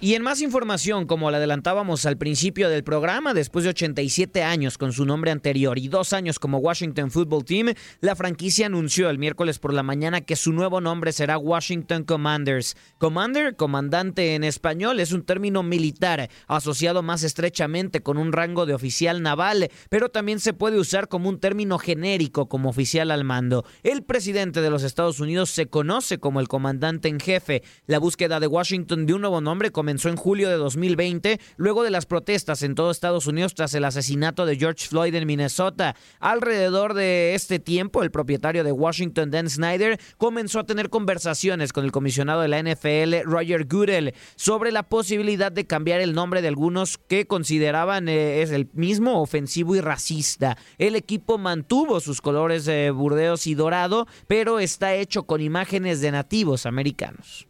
Y 0.03 0.15
en 0.15 0.21
más 0.21 0.41
información, 0.41 1.05
como 1.05 1.31
la 1.31 1.37
adelantábamos 1.37 2.05
al 2.05 2.17
principio 2.17 2.67
del 2.67 2.83
programa, 2.83 3.33
después 3.33 3.63
de 3.63 3.69
87 3.69 4.43
años 4.43 4.77
con 4.77 4.91
su 4.91 5.05
nombre 5.05 5.31
anterior 5.31 5.79
y 5.79 5.87
dos 5.87 6.11
años 6.11 6.39
como 6.39 6.57
Washington 6.57 7.09
Football 7.09 7.45
Team, 7.45 7.73
la 8.01 8.17
franquicia 8.17 8.65
anunció 8.65 9.09
el 9.09 9.17
miércoles 9.17 9.59
por 9.59 9.73
la 9.73 9.81
mañana 9.81 10.19
que 10.19 10.35
su 10.35 10.51
nuevo 10.51 10.81
nombre 10.81 11.13
será 11.13 11.37
Washington 11.37 12.03
Commanders. 12.03 12.75
Commander, 12.97 13.55
comandante 13.55 14.35
en 14.35 14.43
español, 14.43 14.99
es 14.99 15.13
un 15.13 15.23
término 15.23 15.63
militar 15.63 16.29
asociado 16.47 17.01
más 17.01 17.23
estrechamente 17.23 18.01
con 18.01 18.17
un 18.17 18.33
rango 18.33 18.65
de 18.65 18.73
oficial 18.73 19.21
naval, 19.21 19.69
pero 19.87 20.09
también 20.09 20.41
se 20.41 20.51
puede 20.51 20.79
usar 20.79 21.07
como 21.07 21.29
un 21.29 21.39
término 21.39 21.79
genérico 21.79 22.49
como 22.49 22.67
oficial 22.67 23.09
al 23.09 23.23
mando. 23.23 23.63
El 23.83 24.03
presidente 24.03 24.59
de 24.59 24.69
los 24.69 24.83
Estados 24.83 25.21
Unidos 25.21 25.49
se 25.49 25.67
conoce 25.67 26.17
como 26.17 26.41
el 26.41 26.49
comandante 26.49 27.07
en 27.07 27.21
jefe. 27.21 27.63
La 27.85 27.99
búsqueda 27.99 28.41
de 28.41 28.47
Washington 28.47 29.05
de 29.05 29.13
un 29.13 29.21
nuevo 29.21 29.39
nombre 29.39 29.71
comenzó 29.71 29.92
comenzó 29.93 30.09
en 30.09 30.15
julio 30.15 30.49
de 30.49 30.55
2020, 30.55 31.39
luego 31.55 31.83
de 31.83 31.91
las 31.91 32.07
protestas 32.07 32.63
en 32.63 32.73
todo 32.73 32.89
Estados 32.89 33.27
Unidos 33.27 33.53
tras 33.53 33.75
el 33.75 33.85
asesinato 33.85 34.47
de 34.47 34.55
George 34.55 34.87
Floyd 34.87 35.13
en 35.13 35.27
Minnesota. 35.27 35.95
Alrededor 36.19 36.95
de 36.95 37.35
este 37.35 37.59
tiempo, 37.59 38.01
el 38.01 38.09
propietario 38.09 38.63
de 38.63 38.71
Washington, 38.71 39.29
Dan 39.29 39.47
Snyder, 39.47 39.99
comenzó 40.17 40.57
a 40.57 40.63
tener 40.63 40.89
conversaciones 40.89 41.73
con 41.73 41.85
el 41.85 41.91
comisionado 41.91 42.41
de 42.41 42.47
la 42.47 42.63
NFL, 42.63 43.29
Roger 43.29 43.67
Goodell, 43.67 44.15
sobre 44.35 44.71
la 44.71 44.81
posibilidad 44.81 45.51
de 45.51 45.67
cambiar 45.67 46.01
el 46.01 46.15
nombre 46.15 46.41
de 46.41 46.47
algunos 46.47 46.97
que 46.97 47.27
consideraban 47.27 48.09
eh, 48.09 48.41
es 48.41 48.49
el 48.49 48.71
mismo 48.73 49.21
ofensivo 49.21 49.75
y 49.75 49.81
racista. 49.81 50.57
El 50.79 50.95
equipo 50.95 51.37
mantuvo 51.37 51.99
sus 51.99 52.19
colores 52.19 52.65
de 52.65 52.89
burdeos 52.89 53.45
y 53.45 53.53
dorado, 53.53 54.07
pero 54.25 54.57
está 54.57 54.95
hecho 54.95 55.27
con 55.27 55.39
imágenes 55.39 56.01
de 56.01 56.09
nativos 56.09 56.65
americanos 56.65 57.47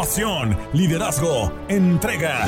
pasión, 0.00 0.56
liderazgo, 0.72 1.52
entrega. 1.68 2.46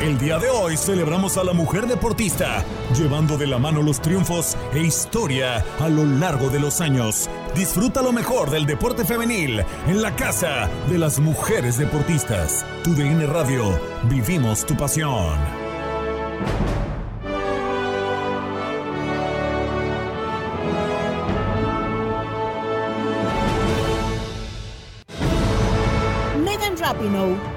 El 0.00 0.16
día 0.16 0.38
de 0.38 0.48
hoy 0.48 0.78
celebramos 0.78 1.36
a 1.36 1.44
la 1.44 1.52
mujer 1.52 1.86
deportista, 1.86 2.64
llevando 2.96 3.36
de 3.36 3.46
la 3.46 3.58
mano 3.58 3.82
los 3.82 4.00
triunfos 4.00 4.56
e 4.72 4.78
historia 4.78 5.62
a 5.78 5.90
lo 5.90 6.06
largo 6.06 6.48
de 6.48 6.60
los 6.60 6.80
años. 6.80 7.28
Disfruta 7.54 8.00
lo 8.00 8.12
mejor 8.12 8.48
del 8.48 8.64
deporte 8.64 9.04
femenil 9.04 9.62
en 9.86 10.00
la 10.00 10.16
casa 10.16 10.70
de 10.88 10.96
las 10.96 11.18
mujeres 11.18 11.76
deportistas. 11.76 12.64
Tu 12.82 12.94
DN 12.94 13.26
Radio, 13.26 13.78
vivimos 14.08 14.64
tu 14.64 14.74
pasión. 14.74 15.36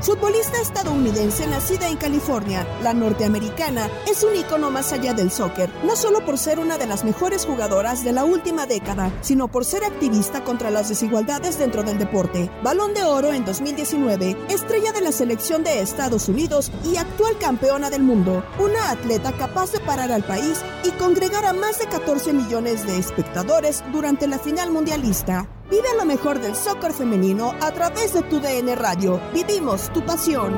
Futbolista 0.02 0.62
estadounidense 0.62 1.48
nacida 1.48 1.90
en 1.90 1.98
California, 1.98 2.68
la 2.84 2.94
norteamericana 2.94 3.90
es 4.08 4.24
un 4.24 4.36
icono 4.36 4.70
más 4.70 4.94
allá 4.94 5.14
del 5.14 5.32
soccer, 5.32 5.70
no 5.84 5.96
solo 5.96 6.24
por 6.24 6.38
ser 6.38 6.60
una 6.60 6.78
de 6.78 6.86
las 6.86 7.04
mejores 7.04 7.46
jugadoras 7.46 8.04
de 8.04 8.12
la 8.12 8.24
última 8.24 8.68
década, 8.68 9.12
sino 9.22 9.48
por 9.48 9.66
ser 9.66 9.84
activista 9.84 10.44
contra 10.44 10.70
las 10.70 10.90
desigualdades 10.90 11.58
dentro 11.58 11.82
del 11.82 11.98
deporte. 11.98 12.52
Balón 12.64 12.94
de 12.94 13.04
oro 13.04 13.34
en 13.34 13.46
2019, 13.46 14.38
estrella 14.50 14.92
de 14.92 15.02
la 15.02 15.12
selección 15.12 15.64
de 15.64 15.82
Estados 15.82 16.30
Unidos 16.30 16.72
y 16.84 16.98
actual 16.98 17.38
campeona 17.40 17.90
del 17.90 18.04
mundo. 18.04 18.44
Una 18.60 18.92
atleta 18.92 19.32
capaz 19.34 19.72
de 19.72 19.80
parar 19.80 20.12
al 20.12 20.24
país 20.24 20.62
y 20.84 20.92
congregar 20.92 21.46
a 21.46 21.54
más 21.54 21.80
de 21.80 21.88
14 21.88 22.32
millones 22.32 22.86
de 22.86 22.98
espectadores 22.98 23.84
durante 23.92 24.28
la 24.28 24.38
final 24.38 24.72
mundialista. 24.72 25.50
Vive 25.70 25.90
lo 25.98 26.06
mejor 26.06 26.40
del 26.40 26.56
soccer 26.56 26.94
femenino 26.94 27.54
a 27.60 27.72
través 27.72 28.14
de 28.14 28.22
tu 28.24 28.40
DN 28.40 28.74
Radio. 28.76 29.20
Vivimos 29.34 29.92
tu 29.92 30.02
pasión. 30.06 30.58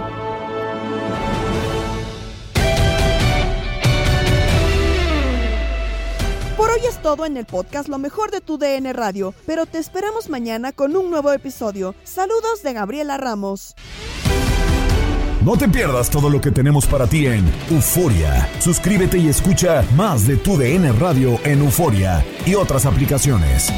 Por 6.55 6.69
hoy 6.69 6.81
es 6.87 7.01
todo 7.01 7.25
en 7.25 7.37
el 7.37 7.45
podcast 7.45 7.87
Lo 7.89 7.97
mejor 7.97 8.29
de 8.29 8.41
tu 8.41 8.59
DN 8.59 8.93
Radio, 8.93 9.33
pero 9.47 9.65
te 9.65 9.79
esperamos 9.79 10.29
mañana 10.29 10.73
con 10.73 10.95
un 10.95 11.09
nuevo 11.09 11.31
episodio. 11.31 11.95
Saludos 12.03 12.61
de 12.61 12.73
Gabriela 12.73 13.17
Ramos. 13.17 13.75
No 15.43 15.57
te 15.57 15.67
pierdas 15.69 16.11
todo 16.11 16.29
lo 16.29 16.39
que 16.39 16.51
tenemos 16.51 16.85
para 16.85 17.07
ti 17.07 17.25
en 17.25 17.51
Euforia. 17.71 18.47
Suscríbete 18.59 19.17
y 19.17 19.29
escucha 19.29 19.83
más 19.95 20.27
de 20.27 20.37
tu 20.37 20.55
DN 20.55 20.91
Radio 20.91 21.39
en 21.45 21.61
Euforia 21.61 22.23
y 22.45 22.53
otras 22.53 22.85
aplicaciones. 22.85 23.71